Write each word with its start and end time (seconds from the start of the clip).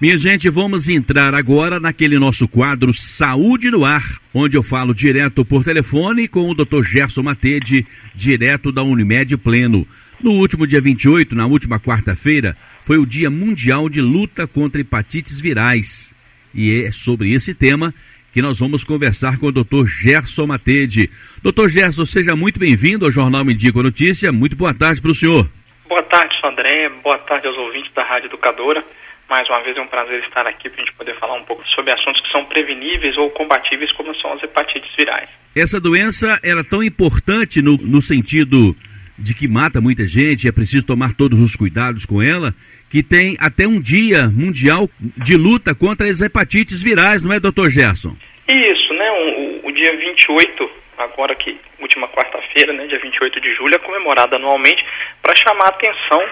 Minha 0.00 0.18
gente, 0.18 0.50
vamos 0.50 0.88
entrar 0.88 1.34
agora 1.34 1.78
naquele 1.78 2.18
nosso 2.18 2.48
quadro 2.48 2.92
Saúde 2.92 3.70
no 3.70 3.84
Ar, 3.84 4.02
onde 4.34 4.56
eu 4.56 4.62
falo 4.62 4.92
direto 4.92 5.44
por 5.44 5.62
telefone 5.62 6.26
com 6.26 6.50
o 6.50 6.54
Dr. 6.54 6.82
Gerson 6.82 7.22
Matede, 7.22 7.86
direto 8.12 8.72
da 8.72 8.82
Unimed 8.82 9.36
Pleno. 9.36 9.86
No 10.20 10.32
último 10.32 10.66
dia 10.66 10.80
28, 10.80 11.36
na 11.36 11.46
última 11.46 11.78
quarta-feira, 11.78 12.56
foi 12.82 12.98
o 12.98 13.06
Dia 13.06 13.30
Mundial 13.30 13.88
de 13.88 14.00
Luta 14.00 14.48
contra 14.48 14.80
Hepatites 14.80 15.40
Virais. 15.40 16.12
E 16.52 16.82
é 16.82 16.90
sobre 16.90 17.32
esse 17.32 17.54
tema 17.54 17.94
que 18.32 18.42
nós 18.42 18.58
vamos 18.58 18.82
conversar 18.82 19.38
com 19.38 19.46
o 19.46 19.52
Dr. 19.52 19.86
Gerson 19.86 20.48
Matede. 20.48 21.08
Dr. 21.40 21.68
Gerson, 21.68 22.04
seja 22.04 22.34
muito 22.34 22.58
bem-vindo 22.58 23.04
ao 23.04 23.12
Jornal 23.12 23.44
Me 23.44 23.56
Notícia. 23.76 24.32
Muito 24.32 24.56
boa 24.56 24.74
tarde 24.74 25.00
para 25.00 25.12
o 25.12 25.14
senhor. 25.14 25.48
Boa 25.88 26.02
tarde, 26.02 26.34
André. 26.44 26.88
Boa 27.00 27.18
tarde 27.18 27.46
aos 27.46 27.56
ouvintes 27.56 27.92
da 27.94 28.02
Rádio 28.02 28.26
Educadora. 28.26 28.84
Mais 29.28 29.48
uma 29.48 29.62
vez 29.62 29.76
é 29.76 29.80
um 29.80 29.86
prazer 29.86 30.20
estar 30.24 30.46
aqui 30.46 30.68
para 30.68 30.82
a 30.82 30.84
gente 30.84 30.94
poder 30.96 31.18
falar 31.18 31.34
um 31.34 31.44
pouco 31.44 31.66
sobre 31.68 31.92
assuntos 31.92 32.20
que 32.20 32.30
são 32.30 32.44
preveníveis 32.44 33.16
ou 33.16 33.30
combatíveis, 33.30 33.90
como 33.92 34.14
são 34.16 34.32
as 34.34 34.42
hepatites 34.42 34.94
virais. 34.96 35.28
Essa 35.56 35.80
doença 35.80 36.38
era 36.42 36.60
é 36.60 36.64
tão 36.64 36.82
importante 36.82 37.62
no, 37.62 37.76
no 37.78 38.02
sentido 38.02 38.76
de 39.18 39.34
que 39.34 39.46
mata 39.46 39.80
muita 39.80 40.04
gente, 40.06 40.48
é 40.48 40.52
preciso 40.52 40.86
tomar 40.86 41.14
todos 41.14 41.40
os 41.40 41.54
cuidados 41.54 42.04
com 42.04 42.20
ela, 42.20 42.52
que 42.90 43.02
tem 43.02 43.36
até 43.40 43.66
um 43.66 43.80
dia 43.80 44.28
mundial 44.28 44.88
de 44.98 45.36
luta 45.36 45.74
contra 45.74 46.06
as 46.06 46.20
hepatites 46.20 46.82
virais, 46.82 47.22
não 47.22 47.32
é, 47.32 47.38
doutor 47.38 47.70
Gerson? 47.70 48.16
Isso, 48.48 48.92
né? 48.92 49.10
O, 49.12 49.68
o 49.68 49.72
dia 49.72 49.96
28, 49.96 50.70
agora 50.98 51.34
que 51.36 51.56
última 51.80 52.08
quarta-feira, 52.08 52.72
né, 52.72 52.86
dia 52.86 52.98
28 52.98 53.40
de 53.40 53.54
julho, 53.54 53.74
é 53.74 53.78
comemorado 53.78 54.34
anualmente 54.34 54.84
para 55.22 55.36
chamar 55.36 55.66
a 55.66 55.68
atenção 55.68 56.22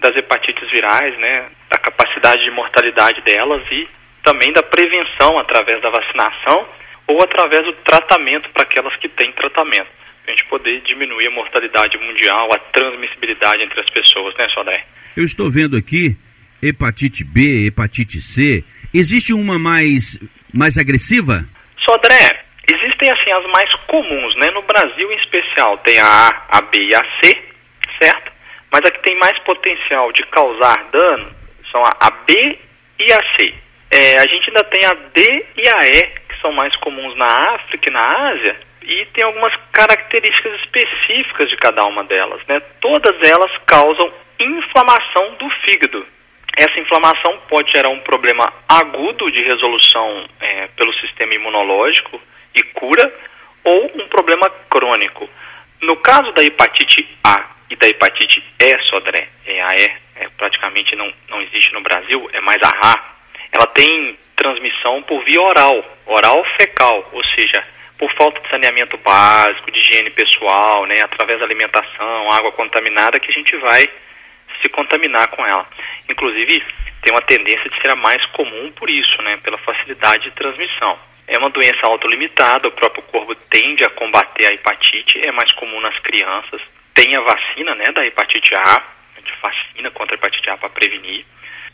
das 0.00 0.14
hepatites 0.16 0.70
virais, 0.70 1.18
né, 1.18 1.46
da 1.70 1.78
capacidade 1.78 2.42
de 2.42 2.50
mortalidade 2.50 3.20
delas 3.22 3.62
e 3.70 3.88
também 4.22 4.52
da 4.52 4.62
prevenção 4.62 5.38
através 5.38 5.80
da 5.82 5.90
vacinação 5.90 6.68
ou 7.06 7.22
através 7.22 7.64
do 7.64 7.72
tratamento 7.72 8.48
para 8.50 8.62
aquelas 8.62 8.94
que 8.96 9.08
têm 9.08 9.32
tratamento. 9.32 9.88
A 10.26 10.30
gente 10.30 10.44
poder 10.44 10.82
diminuir 10.82 11.26
a 11.28 11.30
mortalidade 11.30 11.96
mundial, 11.96 12.50
a 12.52 12.58
transmissibilidade 12.58 13.62
entre 13.62 13.80
as 13.80 13.88
pessoas, 13.88 14.34
né, 14.36 14.46
Sodré? 14.50 14.84
Eu 15.16 15.24
estou 15.24 15.50
vendo 15.50 15.76
aqui 15.76 16.18
hepatite 16.62 17.24
B, 17.24 17.66
hepatite 17.66 18.20
C. 18.20 18.62
Existe 18.92 19.32
uma 19.32 19.58
mais, 19.58 20.18
mais 20.52 20.76
agressiva? 20.76 21.48
Sodré, 21.82 22.44
existem 22.70 23.10
assim 23.10 23.32
as 23.32 23.46
mais 23.50 23.72
comuns, 23.86 24.36
né? 24.36 24.50
No 24.50 24.62
Brasil 24.62 25.10
em 25.10 25.16
especial 25.16 25.78
tem 25.78 25.98
a 25.98 26.04
A, 26.04 26.58
a 26.58 26.60
B 26.60 26.78
e 26.78 26.94
a 26.94 27.02
C, 27.22 27.42
certo? 28.02 28.30
Mas 28.70 28.84
a 28.84 28.90
que 28.90 29.02
tem 29.02 29.18
mais 29.18 29.38
potencial 29.44 30.12
de 30.12 30.22
causar 30.24 30.84
dano 30.92 31.37
são 31.70 31.82
a, 31.84 31.90
a 32.00 32.10
B 32.10 32.58
e 32.98 33.12
a 33.12 33.18
C. 33.36 33.54
É, 33.90 34.18
a 34.18 34.26
gente 34.26 34.50
ainda 34.50 34.64
tem 34.64 34.84
a 34.84 34.94
D 34.94 35.46
e 35.56 35.68
a 35.68 35.88
E, 35.88 36.02
que 36.28 36.40
são 36.40 36.52
mais 36.52 36.74
comuns 36.76 37.16
na 37.16 37.54
África 37.54 37.88
e 37.88 37.92
na 37.92 38.30
Ásia, 38.30 38.56
e 38.82 39.04
tem 39.06 39.24
algumas 39.24 39.54
características 39.72 40.60
específicas 40.60 41.50
de 41.50 41.56
cada 41.56 41.84
uma 41.84 42.04
delas. 42.04 42.40
Né? 42.46 42.60
Todas 42.80 43.16
elas 43.22 43.50
causam 43.66 44.12
inflamação 44.38 45.34
do 45.38 45.48
fígado. 45.50 46.06
Essa 46.56 46.80
inflamação 46.80 47.38
pode 47.48 47.70
gerar 47.70 47.88
um 47.88 48.00
problema 48.00 48.52
agudo 48.68 49.30
de 49.30 49.42
resolução 49.42 50.26
é, 50.40 50.68
pelo 50.76 50.92
sistema 50.94 51.34
imunológico 51.34 52.20
e 52.54 52.62
cura, 52.62 53.12
ou 53.62 53.90
um 53.94 54.08
problema 54.08 54.50
crônico. 54.68 55.28
No 55.82 55.96
caso 55.96 56.32
da 56.32 56.42
hepatite 56.42 57.08
A 57.22 57.44
e 57.70 57.76
da 57.76 57.86
hepatite 57.86 58.42
E, 58.58 58.78
Sodré, 58.84 59.28
é 59.46 59.62
a 59.62 59.74
E, 59.76 59.92
é, 60.18 60.28
praticamente 60.36 60.94
não, 60.96 61.12
não 61.28 61.40
existe 61.42 61.72
no 61.72 61.80
Brasil, 61.80 62.28
é 62.32 62.40
mais 62.40 62.58
a 62.62 62.68
RA, 62.68 63.14
ela 63.52 63.66
tem 63.66 64.18
transmissão 64.36 65.02
por 65.02 65.24
via 65.24 65.40
oral, 65.40 65.84
oral 66.06 66.44
fecal, 66.60 67.08
ou 67.12 67.24
seja, 67.24 67.64
por 67.98 68.12
falta 68.14 68.40
de 68.40 68.48
saneamento 68.48 68.96
básico, 68.98 69.70
de 69.70 69.80
higiene 69.80 70.10
pessoal, 70.10 70.86
né, 70.86 71.00
através 71.02 71.40
da 71.40 71.44
alimentação, 71.44 72.32
água 72.32 72.52
contaminada, 72.52 73.18
que 73.18 73.30
a 73.30 73.34
gente 73.34 73.56
vai 73.56 73.84
se 74.62 74.68
contaminar 74.70 75.28
com 75.28 75.44
ela. 75.44 75.66
Inclusive, 76.08 76.64
tem 77.02 77.12
uma 77.12 77.22
tendência 77.22 77.68
de 77.68 77.80
ser 77.80 77.90
a 77.90 77.96
mais 77.96 78.24
comum 78.26 78.72
por 78.72 78.88
isso, 78.88 79.20
né, 79.22 79.36
pela 79.38 79.58
facilidade 79.58 80.24
de 80.24 80.30
transmissão. 80.32 80.98
É 81.26 81.36
uma 81.36 81.50
doença 81.50 81.80
autolimitada, 81.84 82.68
o 82.68 82.72
próprio 82.72 83.02
corpo 83.02 83.34
tende 83.50 83.84
a 83.84 83.90
combater 83.90 84.46
a 84.46 84.54
hepatite, 84.54 85.20
é 85.26 85.32
mais 85.32 85.52
comum 85.52 85.80
nas 85.80 85.98
crianças. 85.98 86.60
Tem 86.94 87.14
a 87.16 87.20
vacina 87.20 87.74
né, 87.74 87.84
da 87.92 88.06
hepatite 88.06 88.54
A, 88.54 88.82
gente 89.28 89.34
vacina 89.42 89.90
contra 89.90 90.14
a 90.14 90.16
hepatite 90.16 90.50
A 90.50 90.56
para 90.56 90.70
prevenir. 90.70 91.24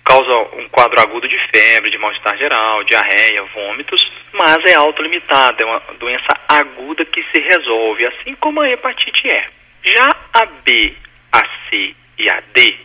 Causa 0.05 0.57
um 0.57 0.69
quadro 0.69 1.01
agudo 1.01 1.27
de 1.27 1.39
febre, 1.55 1.91
de 1.91 1.97
mal-estar 1.97 2.37
geral, 2.37 2.85
diarreia, 2.85 3.43
vômitos, 3.55 4.13
mas 4.33 4.59
é 4.67 4.75
autolimitada, 4.75 5.63
é 5.63 5.65
uma 5.65 5.81
doença 5.99 6.39
aguda 6.47 7.07
que 7.07 7.23
se 7.35 7.41
resolve, 7.41 8.07
assim 8.07 8.35
como 8.35 8.61
a 8.61 8.69
hepatite 8.69 9.29
E. 9.29 9.45
Já 9.91 10.09
a 10.35 10.47
B, 10.47 10.95
a 11.33 11.43
C 11.69 11.95
e 12.19 12.29
a 12.29 12.43
D 12.53 12.77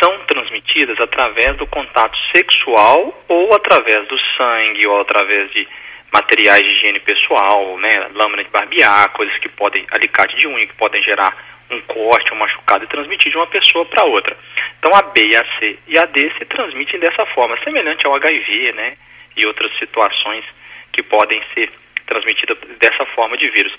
são 0.00 0.18
transmitidas 0.26 0.98
através 1.00 1.56
do 1.56 1.66
contato 1.66 2.16
sexual 2.34 3.24
ou 3.28 3.54
através 3.54 4.06
do 4.06 4.18
sangue 4.36 4.86
ou 4.86 5.00
através 5.00 5.50
de 5.50 5.66
materiais 6.12 6.62
de 6.62 6.72
higiene 6.72 7.00
pessoal, 7.00 7.76
né, 7.78 7.90
lâmina 8.14 8.44
de 8.44 8.50
barbear, 8.50 9.10
coisas 9.10 9.36
que 9.38 9.48
podem, 9.48 9.84
alicate 9.90 10.36
de 10.36 10.46
unha, 10.46 10.66
que 10.66 10.74
podem 10.74 11.02
gerar 11.02 11.53
um 11.74 11.80
corte, 11.82 12.32
um 12.32 12.36
machucado 12.36 12.84
e 12.84 12.88
transmitir 12.88 13.30
de 13.30 13.36
uma 13.36 13.46
pessoa 13.46 13.84
para 13.84 14.04
outra. 14.04 14.36
Então 14.78 14.92
a 14.94 15.02
B, 15.02 15.30
a 15.34 15.58
C 15.58 15.78
e 15.86 15.98
a 15.98 16.06
D 16.06 16.32
se 16.38 16.44
transmitem 16.44 17.00
dessa 17.00 17.26
forma, 17.26 17.58
semelhante 17.62 18.06
ao 18.06 18.14
HIV, 18.14 18.72
né, 18.72 18.96
e 19.36 19.46
outras 19.46 19.76
situações 19.78 20.44
que 20.92 21.02
podem 21.02 21.40
ser 21.54 21.70
transmitidas 22.06 22.58
dessa 22.78 23.04
forma 23.06 23.36
de 23.36 23.48
vírus. 23.50 23.72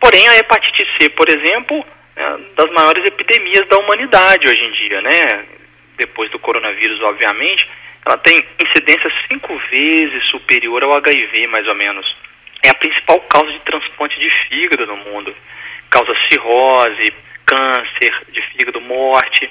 Porém, 0.00 0.28
a 0.28 0.36
hepatite 0.36 0.86
C, 0.98 1.08
por 1.10 1.28
exemplo, 1.28 1.84
é 2.16 2.38
das 2.56 2.70
maiores 2.70 3.04
epidemias 3.04 3.66
da 3.68 3.78
humanidade 3.78 4.48
hoje 4.48 4.62
em 4.62 4.70
dia, 4.72 5.00
né? 5.02 5.46
Depois 5.96 6.30
do 6.30 6.38
coronavírus, 6.38 7.00
obviamente, 7.02 7.68
ela 8.04 8.16
tem 8.18 8.42
incidência 8.62 9.10
cinco 9.28 9.56
vezes 9.70 10.24
superior 10.26 10.82
ao 10.82 10.96
HIV, 10.96 11.46
mais 11.48 11.66
ou 11.66 11.74
menos. 11.74 12.16
É 12.62 12.70
a 12.70 12.74
principal 12.74 13.20
causa 13.22 13.52
de 13.52 13.60
transplante 13.60 14.18
de 14.18 14.30
fígado 14.30 14.86
no 14.86 14.96
mundo. 14.96 15.34
Causa 15.96 16.14
cirrose, 16.30 17.14
câncer 17.46 18.12
de 18.28 18.42
fígado, 18.42 18.82
morte. 18.82 19.50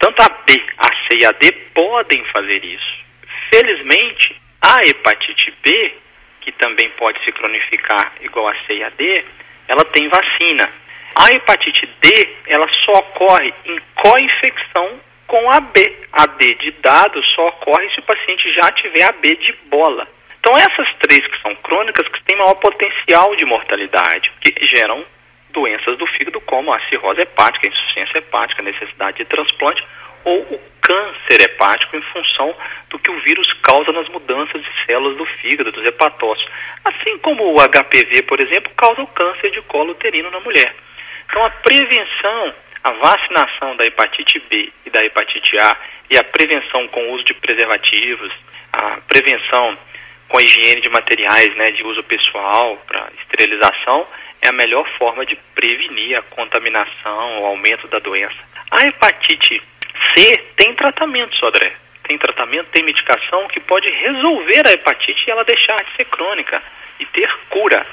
Tanto 0.00 0.22
a 0.22 0.28
B, 0.44 0.60
a 0.76 0.86
C 0.88 1.18
e 1.20 1.24
a 1.24 1.30
D 1.30 1.52
podem 1.72 2.24
fazer 2.32 2.64
isso. 2.64 3.04
Felizmente, 3.48 4.34
a 4.60 4.84
hepatite 4.84 5.54
B, 5.62 5.94
que 6.40 6.50
também 6.50 6.90
pode 6.98 7.24
se 7.24 7.30
cronificar 7.30 8.12
igual 8.22 8.48
a 8.48 8.56
C 8.66 8.74
e 8.74 8.82
a 8.82 8.88
D, 8.88 9.24
ela 9.68 9.84
tem 9.84 10.08
vacina. 10.08 10.68
A 11.14 11.30
hepatite 11.30 11.86
D, 12.00 12.28
ela 12.48 12.66
só 12.84 12.94
ocorre 12.94 13.54
em 13.64 13.78
co-infecção 13.94 14.98
com 15.28 15.48
a 15.48 15.60
B. 15.60 15.96
A 16.12 16.26
D 16.26 16.54
de 16.56 16.72
dado 16.72 17.22
só 17.22 17.50
ocorre 17.50 17.88
se 17.90 18.00
o 18.00 18.02
paciente 18.02 18.52
já 18.52 18.68
tiver 18.72 19.04
a 19.04 19.12
B 19.12 19.36
de 19.36 19.52
bola. 19.66 20.08
Então 20.40 20.54
essas 20.56 20.92
três 20.98 21.24
que 21.24 21.40
são 21.40 21.54
crônicas 21.54 22.08
que 22.08 22.24
têm 22.24 22.36
maior 22.36 22.56
potencial 22.56 23.36
de 23.36 23.44
mortalidade, 23.44 24.32
que 24.40 24.66
geram 24.66 25.13
doenças 25.54 25.96
do 25.96 26.06
fígado 26.06 26.40
como 26.42 26.72
a 26.72 26.80
cirrose 26.88 27.22
hepática, 27.22 27.68
insuficiência 27.68 28.18
hepática, 28.18 28.62
necessidade 28.62 29.18
de 29.18 29.24
transplante 29.24 29.82
ou 30.24 30.40
o 30.40 30.60
câncer 30.82 31.40
hepático 31.40 31.96
em 31.96 32.02
função 32.02 32.54
do 32.90 32.98
que 32.98 33.10
o 33.10 33.20
vírus 33.20 33.50
causa 33.62 33.92
nas 33.92 34.08
mudanças 34.08 34.62
de 34.62 34.68
células 34.84 35.16
do 35.16 35.24
fígado, 35.24 35.72
dos 35.72 35.84
hepatócitos. 35.84 36.52
Assim 36.84 37.16
como 37.18 37.54
o 37.54 37.56
HPV, 37.56 38.22
por 38.22 38.40
exemplo, 38.40 38.70
causa 38.76 39.02
o 39.02 39.06
câncer 39.06 39.50
de 39.50 39.62
colo 39.62 39.92
uterino 39.92 40.30
na 40.30 40.40
mulher. 40.40 40.74
Então 41.26 41.44
a 41.44 41.50
prevenção 41.50 42.54
a 42.84 42.90
vacinação 42.90 43.74
da 43.76 43.86
hepatite 43.86 44.38
B 44.50 44.70
e 44.84 44.90
da 44.90 45.02
hepatite 45.02 45.56
A 45.56 45.74
e 46.10 46.18
a 46.18 46.22
prevenção 46.22 46.86
com 46.88 47.00
o 47.00 47.12
uso 47.14 47.24
de 47.24 47.32
preservativos, 47.32 48.30
a 48.70 48.98
prevenção 49.08 49.78
com 50.28 50.36
a 50.36 50.42
higiene 50.42 50.82
de 50.82 50.90
materiais 50.90 51.56
né, 51.56 51.64
de 51.70 51.82
uso 51.82 52.02
pessoal 52.02 52.76
para 52.86 53.08
esterilização 53.22 54.06
é 54.44 54.50
a 54.50 54.52
melhor 54.52 54.86
forma 54.98 55.24
de 55.24 55.36
prevenir 55.54 56.18
a 56.18 56.22
contaminação, 56.22 57.42
o 57.42 57.46
aumento 57.46 57.88
da 57.88 57.98
doença. 57.98 58.36
A 58.70 58.86
hepatite 58.86 59.62
C 60.14 60.44
tem 60.56 60.74
tratamento, 60.74 61.34
Sodré. 61.36 61.72
Tem 62.06 62.18
tratamento, 62.18 62.68
tem 62.70 62.84
medicação 62.84 63.48
que 63.48 63.60
pode 63.60 63.90
resolver 63.90 64.68
a 64.68 64.72
hepatite 64.72 65.24
e 65.26 65.30
ela 65.30 65.44
deixar 65.44 65.82
de 65.82 65.96
ser 65.96 66.04
crônica 66.04 66.62
e 67.00 67.06
ter 67.06 67.30
cura. 67.48 67.86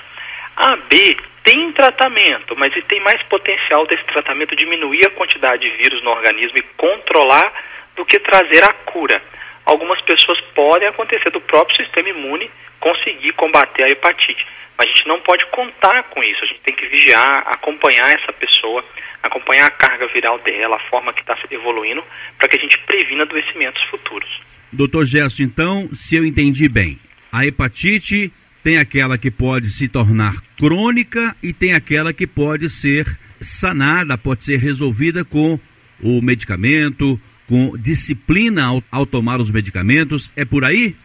A 0.58 0.76
B 0.76 1.18
tem 1.44 1.72
tratamento, 1.72 2.56
mas 2.58 2.74
tem 2.88 3.00
mais 3.00 3.22
potencial 3.24 3.88
desse 3.88 4.04
tratamento 4.04 4.56
diminuir 4.56 5.06
a 5.06 5.12
quantidade 5.12 5.62
de 5.62 5.78
vírus 5.78 6.04
no 6.04 6.12
organismo 6.12 6.58
e 6.58 6.64
controlar 6.76 7.54
do 7.96 8.06
que 8.06 8.20
trazer 8.20 8.64
a 8.64 8.74
cura. 8.74 9.22
Algumas 9.66 10.02
pessoas 10.02 10.40
podem 10.54 10.88
acontecer 10.88 11.30
do 11.30 11.40
próprio 11.40 11.78
sistema 11.78 12.10
imune 12.10 12.52
conseguir 12.82 13.32
combater 13.34 13.84
a 13.84 13.90
hepatite, 13.90 14.46
mas 14.78 14.90
a 14.90 14.92
gente 14.92 15.08
não 15.08 15.22
pode 15.22 15.46
contar 15.52 16.04
com 16.10 16.22
isso. 16.24 16.44
A 16.44 16.48
gente 16.48 16.62
tem 16.62 16.76
que 16.76 16.88
vigiar, 16.88 17.44
acompanhar 17.48 18.12
essa 18.14 18.34
pessoa, 18.34 18.84
acompanhar 19.24 19.68
a 19.68 19.72
carga 19.72 20.08
viral 20.08 20.40
dela, 20.40 20.76
a 20.76 20.90
forma 20.90 21.14
que 21.14 21.22
está 21.22 21.38
evoluindo, 21.50 22.04
para 22.38 22.50
que 22.50 22.58
a 22.58 22.60
gente 22.60 22.78
previna 22.80 23.24
adoecimentos 23.24 23.82
futuros. 23.84 24.30
Doutor 24.74 25.06
Gerson, 25.06 25.44
então, 25.44 25.90
se 25.94 26.16
eu 26.16 26.26
entendi 26.26 26.68
bem, 26.68 27.00
a 27.32 27.46
hepatite 27.46 28.34
tem 28.64 28.78
aquela 28.78 29.18
que 29.18 29.30
pode 29.32 29.70
se 29.70 29.88
tornar 29.88 30.34
crônica 30.58 31.36
e 31.42 31.54
tem 31.54 31.74
aquela 31.74 32.14
que 32.14 32.28
pode 32.28 32.70
ser 32.70 33.06
sanada, 33.40 34.18
pode 34.18 34.44
ser 34.44 34.58
resolvida 34.58 35.24
com 35.26 35.60
o 36.02 36.22
medicamento, 36.22 37.20
com 37.48 37.76
disciplina 37.78 38.66
ao, 38.66 38.84
ao 38.92 39.06
tomar 39.06 39.40
os 39.40 39.52
medicamentos. 39.52 40.32
É 40.36 40.46
por 40.46 40.64
aí? 40.64 40.96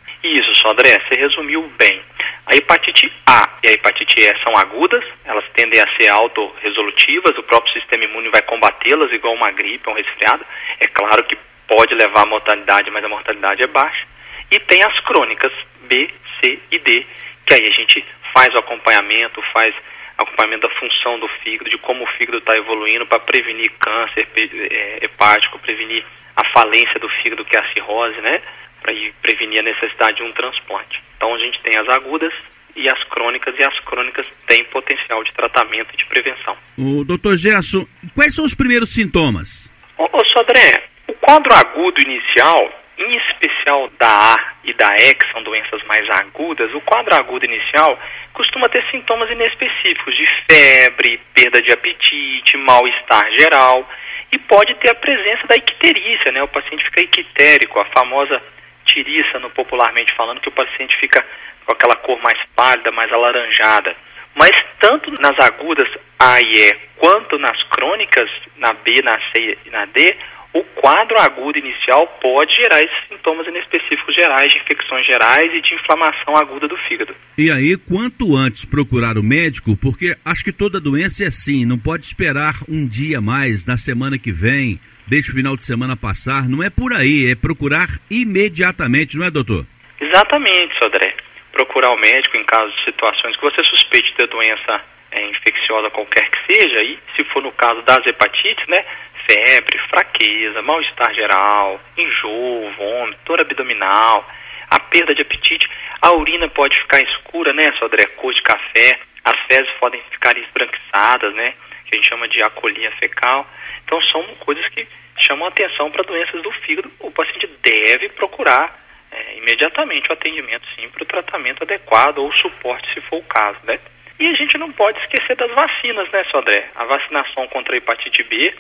Isso, 0.66 0.72
André, 0.72 1.00
você 1.00 1.20
resumiu 1.20 1.62
bem. 1.78 2.02
A 2.46 2.56
hepatite 2.56 3.12
A 3.26 3.48
e 3.62 3.68
a 3.68 3.72
hepatite 3.72 4.20
E 4.20 4.42
são 4.42 4.56
agudas, 4.56 5.04
elas 5.24 5.44
tendem 5.52 5.80
a 5.80 5.96
ser 5.96 6.08
autorresolutivas, 6.08 7.38
o 7.38 7.42
próprio 7.42 7.72
sistema 7.72 8.04
imune 8.04 8.28
vai 8.30 8.42
combatê-las 8.42 9.12
igual 9.12 9.34
uma 9.34 9.50
gripe, 9.50 9.88
um 9.88 9.94
resfriado. 9.94 10.44
É 10.80 10.86
claro 10.88 11.24
que 11.24 11.38
pode 11.68 11.94
levar 11.94 12.22
à 12.22 12.26
mortalidade, 12.26 12.90
mas 12.90 13.04
a 13.04 13.08
mortalidade 13.08 13.62
é 13.62 13.66
baixa. 13.66 14.06
E 14.50 14.58
tem 14.60 14.82
as 14.84 14.98
crônicas 15.00 15.52
B, 15.82 16.10
C 16.40 16.58
e 16.70 16.78
D, 16.78 17.06
que 17.46 17.54
aí 17.54 17.66
a 17.66 17.72
gente 17.72 18.04
faz 18.34 18.54
o 18.54 18.58
acompanhamento, 18.58 19.42
faz 19.52 19.74
acompanhamento 20.18 20.68
da 20.68 20.74
função 20.74 21.18
do 21.18 21.28
fígado, 21.28 21.70
de 21.70 21.78
como 21.78 22.04
o 22.04 22.12
fígado 22.18 22.38
está 22.38 22.56
evoluindo 22.56 23.06
para 23.06 23.20
prevenir 23.20 23.70
câncer 23.78 24.26
é, 24.36 24.98
hepático, 25.02 25.58
prevenir 25.58 26.04
a 26.36 26.44
falência 26.52 26.98
do 27.00 27.08
fígado, 27.08 27.44
que 27.44 27.56
é 27.56 27.60
a 27.60 27.72
cirrose, 27.72 28.20
né? 28.20 28.40
Para 28.86 28.94
prevenir 29.20 29.58
a 29.58 29.64
necessidade 29.64 30.18
de 30.18 30.22
um 30.22 30.30
transplante. 30.30 31.02
Então 31.16 31.34
a 31.34 31.38
gente 31.38 31.60
tem 31.60 31.76
as 31.76 31.88
agudas 31.88 32.32
e 32.76 32.86
as 32.88 33.02
crônicas, 33.04 33.52
e 33.58 33.66
as 33.66 33.80
crônicas 33.80 34.24
têm 34.46 34.62
potencial 34.66 35.24
de 35.24 35.32
tratamento 35.32 35.88
e 35.92 35.96
de 35.96 36.04
prevenção. 36.06 36.56
O 36.78 37.04
doutor 37.04 37.36
Gerson, 37.36 37.84
quais 38.14 38.32
são 38.32 38.44
os 38.44 38.54
primeiros 38.54 38.94
sintomas? 38.94 39.72
Ô, 39.98 40.04
ô 40.04 40.24
Sodré, 40.26 40.84
o 41.08 41.14
quadro 41.14 41.52
agudo 41.52 42.00
inicial 42.00 42.70
em 42.96 43.16
especial 43.16 43.90
da 43.98 44.34
A 44.34 44.54
e 44.62 44.72
da 44.72 44.94
E, 44.96 45.14
que 45.14 45.32
são 45.32 45.42
doenças 45.42 45.82
mais 45.84 46.08
agudas, 46.20 46.72
o 46.72 46.80
quadro 46.82 47.14
agudo 47.14 47.44
inicial 47.44 47.98
costuma 48.32 48.68
ter 48.68 48.84
sintomas 48.90 49.28
inespecíficos 49.30 50.14
de 50.14 50.26
febre, 50.48 51.20
perda 51.34 51.60
de 51.60 51.72
apetite, 51.72 52.56
mal-estar 52.56 53.30
geral 53.38 53.88
e 54.30 54.38
pode 54.38 54.74
ter 54.76 54.90
a 54.90 54.94
presença 54.94 55.46
da 55.46 55.56
icterícia, 55.56 56.30
né? 56.32 56.42
O 56.42 56.48
paciente 56.48 56.84
fica 56.84 57.20
ictérico, 57.20 57.80
a 57.80 57.84
famosa 57.86 58.42
tiriça, 58.86 59.38
no 59.38 59.50
popularmente 59.50 60.14
falando, 60.16 60.40
que 60.40 60.48
o 60.48 60.52
paciente 60.52 60.96
fica 60.98 61.24
com 61.64 61.72
aquela 61.72 61.96
cor 61.96 62.18
mais 62.22 62.38
pálida, 62.54 62.90
mais 62.92 63.12
alaranjada. 63.12 63.94
Mas 64.34 64.50
tanto 64.80 65.10
nas 65.20 65.38
agudas 65.44 65.88
A 66.18 66.40
e 66.40 66.56
E 66.56 66.74
quanto 66.96 67.38
nas 67.38 67.62
crônicas, 67.64 68.30
na 68.56 68.72
B, 68.72 69.00
na 69.02 69.18
C 69.32 69.58
e 69.64 69.70
na 69.70 69.84
D, 69.86 70.16
o 70.52 70.64
quadro 70.80 71.18
agudo 71.20 71.58
inicial 71.58 72.06
pode 72.20 72.54
gerar 72.54 72.78
esses 72.78 73.08
sintomas 73.08 73.46
inespecíficos 73.46 74.14
gerais 74.14 74.50
de 74.50 74.58
infecções 74.58 75.06
gerais 75.06 75.52
e 75.52 75.60
de 75.60 75.74
inflamação 75.74 76.34
aguda 76.36 76.66
do 76.66 76.76
fígado. 76.88 77.14
E 77.36 77.50
aí, 77.50 77.76
quanto 77.76 78.34
antes 78.34 78.64
procurar 78.64 79.18
o 79.18 79.22
médico, 79.22 79.76
porque 79.76 80.16
acho 80.24 80.42
que 80.42 80.52
toda 80.52 80.80
doença 80.80 81.24
é 81.24 81.26
assim, 81.26 81.66
não 81.66 81.78
pode 81.78 82.06
esperar 82.06 82.54
um 82.68 82.88
dia 82.88 83.20
mais, 83.20 83.66
na 83.66 83.76
semana 83.76 84.18
que 84.18 84.32
vem, 84.32 84.80
deixa 85.06 85.30
o 85.30 85.34
final 85.34 85.56
de 85.56 85.64
semana 85.64 85.96
passar, 85.96 86.48
não 86.48 86.62
é 86.62 86.70
por 86.70 86.92
aí, 86.92 87.30
é 87.30 87.34
procurar 87.34 87.88
imediatamente, 88.10 89.16
não 89.16 89.26
é, 89.26 89.30
doutor? 89.30 89.64
Exatamente, 90.00 90.76
Sodré. 90.78 91.14
Procurar 91.52 91.90
o 91.90 92.00
médico 92.00 92.36
em 92.36 92.44
caso 92.44 92.70
de 92.76 92.84
situações 92.84 93.36
que 93.36 93.42
você 93.42 93.64
suspeite 93.64 94.14
ter 94.14 94.26
doença 94.28 94.82
é, 95.10 95.22
infecciosa 95.28 95.90
qualquer 95.90 96.28
que 96.30 96.52
seja, 96.52 96.82
e 96.82 96.98
se 97.14 97.24
for 97.24 97.42
no 97.42 97.52
caso 97.52 97.82
das 97.82 98.04
hepatites, 98.06 98.66
né, 98.68 98.84
febre, 99.28 99.78
fraqueza, 99.90 100.62
mal-estar 100.62 101.14
geral, 101.14 101.80
enjoo, 101.96 102.70
vômito, 102.76 103.18
dor 103.24 103.40
abdominal, 103.40 104.28
a 104.70 104.80
perda 104.80 105.14
de 105.14 105.22
apetite, 105.22 105.68
a 106.02 106.14
urina 106.14 106.48
pode 106.48 106.76
ficar 106.76 107.00
escura, 107.02 107.52
né, 107.52 107.72
Sodré, 107.78 108.06
cor 108.16 108.34
de 108.34 108.42
café, 108.42 108.98
as 109.24 109.40
fezes 109.46 109.72
podem 109.80 110.00
ficar 110.10 110.36
esbranquiçadas, 110.36 111.34
né, 111.34 111.54
que 111.86 111.96
a 111.96 111.98
gente 111.98 112.08
chama 112.08 112.28
de 112.28 112.42
acolia 112.42 112.90
fecal. 112.92 113.48
Então 113.84 114.00
são 114.02 114.22
coisas 114.40 114.66
que 114.68 114.86
chamam 115.18 115.46
atenção 115.46 115.90
para 115.90 116.02
doenças 116.02 116.42
do 116.42 116.50
fígado. 116.52 116.90
O 117.00 117.10
paciente 117.10 117.48
deve 117.62 118.08
procurar 118.10 118.78
é, 119.10 119.38
imediatamente 119.38 120.10
o 120.10 120.12
atendimento, 120.12 120.66
sim, 120.74 120.88
para 120.88 121.02
o 121.02 121.06
tratamento 121.06 121.62
adequado 121.62 122.18
ou 122.18 122.32
suporte, 122.34 122.92
se 122.92 123.00
for 123.02 123.18
o 123.18 123.24
caso, 123.24 123.58
né. 123.64 123.78
E 124.18 124.26
a 124.26 124.34
gente 124.34 124.56
não 124.58 124.72
pode 124.72 124.98
esquecer 125.00 125.36
das 125.36 125.50
vacinas, 125.50 126.10
né, 126.10 126.24
Sodré? 126.30 126.70
A 126.74 126.84
vacinação 126.84 127.46
contra 127.48 127.74
a 127.74 127.76
hepatite 127.76 128.22
B 128.22 128.54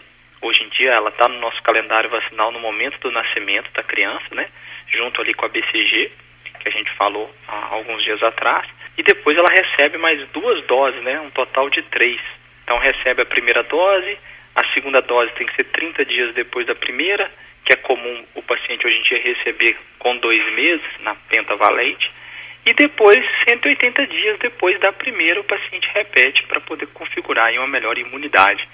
Hoje 0.46 0.62
em 0.62 0.68
dia 0.68 0.92
ela 0.92 1.08
está 1.08 1.28
no 1.28 1.38
nosso 1.38 1.62
calendário 1.62 2.10
vacinal 2.10 2.52
no 2.52 2.60
momento 2.60 2.98
do 3.00 3.10
nascimento 3.10 3.70
da 3.72 3.82
criança, 3.82 4.34
né? 4.34 4.48
Junto 4.88 5.20
ali 5.20 5.34
com 5.34 5.46
a 5.46 5.48
BCG, 5.48 6.12
que 6.60 6.68
a 6.68 6.70
gente 6.70 6.90
falou 6.92 7.34
há 7.48 7.74
alguns 7.74 8.04
dias 8.04 8.22
atrás. 8.22 8.66
E 8.98 9.02
depois 9.02 9.36
ela 9.36 9.48
recebe 9.48 9.98
mais 9.98 10.26
duas 10.28 10.64
doses, 10.66 11.02
né? 11.02 11.20
Um 11.20 11.30
total 11.30 11.70
de 11.70 11.82
três. 11.82 12.20
Então 12.66 12.78
recebe 12.78 13.22
a 13.22 13.26
primeira 13.26 13.62
dose, 13.62 14.18
a 14.56 14.66
segunda 14.74 15.00
dose 15.00 15.32
tem 15.34 15.46
que 15.46 15.54
ser 15.54 15.64
30 15.66 16.04
dias 16.04 16.34
depois 16.34 16.66
da 16.66 16.74
primeira, 16.74 17.30
que 17.64 17.72
é 17.72 17.76
comum 17.76 18.24
o 18.34 18.42
paciente 18.42 18.84
hoje 18.84 18.98
em 18.98 19.02
dia 19.02 19.22
receber 19.22 19.76
com 20.00 20.16
dois 20.16 20.44
meses 20.54 20.84
na 21.00 21.14
pentavalente. 21.14 22.10
E 22.66 22.74
depois, 22.74 23.24
180 23.48 24.06
dias 24.08 24.38
depois 24.40 24.80
da 24.80 24.92
primeira, 24.92 25.40
o 25.40 25.44
paciente 25.44 25.88
repete 25.94 26.42
para 26.48 26.60
poder 26.60 26.88
configurar 26.88 27.52
uma 27.52 27.68
melhor 27.68 27.96
imunidade. 27.96 28.68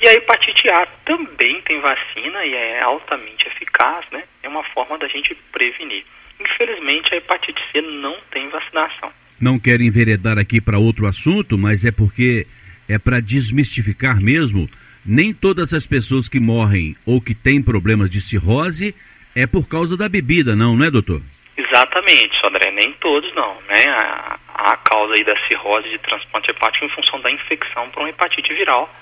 E 0.00 0.08
a 0.08 0.12
hepatite 0.12 0.68
A 0.68 0.86
também 1.04 1.60
tem 1.62 1.80
vacina 1.80 2.46
e 2.46 2.54
é 2.54 2.84
altamente 2.84 3.48
eficaz, 3.48 4.04
né? 4.12 4.22
É 4.44 4.48
uma 4.48 4.62
forma 4.62 4.96
da 4.96 5.08
gente 5.08 5.34
prevenir. 5.50 6.04
Infelizmente, 6.38 7.12
a 7.12 7.16
hepatite 7.16 7.60
C 7.72 7.80
não 7.80 8.16
tem 8.30 8.48
vacinação. 8.48 9.10
Não 9.40 9.58
quero 9.58 9.82
enveredar 9.82 10.38
aqui 10.38 10.60
para 10.60 10.78
outro 10.78 11.06
assunto, 11.06 11.58
mas 11.58 11.84
é 11.84 11.90
porque 11.90 12.46
é 12.88 12.98
para 12.98 13.20
desmistificar 13.20 14.20
mesmo. 14.20 14.68
Nem 15.04 15.34
todas 15.34 15.72
as 15.72 15.86
pessoas 15.86 16.28
que 16.28 16.40
morrem 16.40 16.96
ou 17.06 17.20
que 17.20 17.34
têm 17.34 17.62
problemas 17.62 18.08
de 18.08 18.20
cirrose 18.20 18.94
é 19.36 19.46
por 19.46 19.68
causa 19.68 19.96
da 19.96 20.08
bebida, 20.08 20.56
não, 20.56 20.76
não 20.76 20.86
é, 20.86 20.90
doutor? 20.90 21.20
Exatamente, 21.56 22.38
Sodré, 22.40 22.70
nem 22.70 22.92
todos 22.94 23.32
não, 23.34 23.60
né? 23.68 23.84
A, 23.88 24.38
a 24.48 24.76
causa 24.76 25.14
aí 25.14 25.24
da 25.24 25.36
cirrose 25.46 25.88
de 25.88 25.98
transplante 25.98 26.50
hepático 26.50 26.84
em 26.84 26.88
função 26.88 27.20
da 27.20 27.30
infecção 27.30 27.90
por 27.90 28.00
uma 28.00 28.10
hepatite 28.10 28.52
viral 28.54 28.92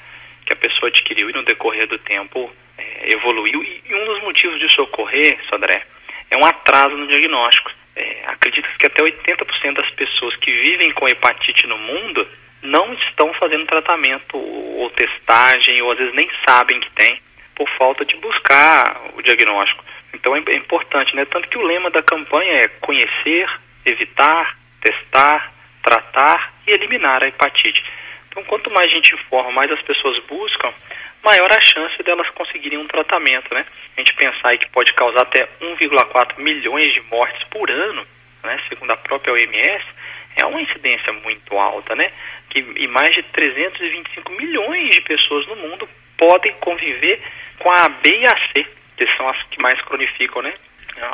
que 0.45 0.53
a 0.53 0.57
pessoa 0.57 0.89
adquiriu 0.89 1.31
e 1.31 1.33
no 1.33 1.45
decorrer 1.45 1.87
do 1.87 1.99
tempo 1.99 2.51
é, 2.77 3.15
evoluiu. 3.15 3.63
E, 3.63 3.83
e, 3.89 3.95
um 3.95 4.05
dos 4.07 4.23
motivos 4.23 4.59
disso 4.59 4.83
ocorrer, 4.83 5.39
Sodré, 5.49 5.83
é 6.31 6.37
um 6.37 6.45
atraso 6.45 6.97
no 6.97 7.07
diagnóstico. 7.07 7.71
É, 7.95 8.25
Acredita-se 8.27 8.77
que 8.79 8.87
até 8.87 9.03
80% 9.03 9.75
das 9.75 9.91
pessoas 9.91 10.35
que 10.37 10.51
vivem 10.51 10.93
com 10.93 11.09
hepatite 11.09 11.67
no 11.67 11.79
mundo 11.79 12.27
não 12.63 12.93
estão 12.95 13.33
fazendo 13.35 13.67
tratamento 13.67 14.37
ou 14.37 14.89
testagem, 14.91 15.83
ou 15.83 15.93
às 15.93 15.99
vezes 15.99 16.15
nem 16.15 16.31
sabem 16.49 16.81
que 16.81 16.91
tem, 16.93 17.21
por 17.55 17.69
falta 17.77 18.05
de 18.05 18.17
buscar 18.17 19.03
o 19.15 19.23
diagnóstico. 19.23 19.85
Então 20.15 20.35
é, 20.37 20.43
é 20.47 20.57
importante, 20.57 21.15
né? 21.17 21.25
Tanto 21.25 21.49
que 21.49 21.59
o 21.59 21.67
lema 21.67 21.91
da 21.91 22.03
campanha 22.03 22.53
é 22.55 22.69
conhecer, 22.81 23.49
evitar, 23.85 24.57
testar, 24.81 25.53
tratar 25.83 26.53
e 26.67 26.71
eliminar 26.71 27.23
a 27.23 27.29
hepatite. 27.29 27.85
Então, 28.29 28.43
quanto 28.45 28.71
mais 28.71 28.91
a 28.91 28.95
gente 28.95 29.15
informa, 29.15 29.53
mais 29.53 29.71
as 29.71 29.83
pessoas 29.83 30.19
buscam, 30.21 30.73
maior 31.23 31.51
a 31.53 31.61
chance 31.61 32.03
delas 32.03 32.29
conseguirem 32.31 32.79
um 32.79 32.87
tratamento, 32.87 33.53
né? 33.55 33.67
A 33.97 34.01
gente 34.01 34.15
pensar 34.15 34.49
aí 34.49 34.59
que 34.59 34.71
pode 34.71 34.93
causar 34.95 35.23
até 35.23 35.47
1,4 35.61 36.39
milhões 36.39 36.95
de 36.95 37.01
mortes 37.03 37.43
por 37.49 37.71
ano, 37.71 38.07
né? 38.43 38.59
Segundo 38.69 38.91
a 38.91 38.97
própria 38.97 39.35
OMS, 39.35 39.85
é 40.37 40.47
uma 40.47 40.61
incidência 40.61 41.13
muito 41.13 41.57
alta, 41.57 41.95
né? 41.95 42.11
Que, 42.51 42.61
e 42.77 42.87
mais 42.89 43.15
de 43.15 43.23
325 43.23 44.33
milhões 44.33 44.91
de 44.91 45.01
pessoas 45.03 45.47
no 45.47 45.57
mundo 45.57 45.89
podem 46.19 46.53
conviver 46.61 47.21
com 47.59 47.71
a 47.71 47.89
B 47.89 48.09
e 48.09 48.27
a 48.27 48.37
C, 48.53 48.67
que 48.97 49.07
são 49.17 49.29
as 49.29 49.43
que 49.45 49.61
mais 49.63 49.81
cronificam, 49.83 50.43
né? 50.43 50.53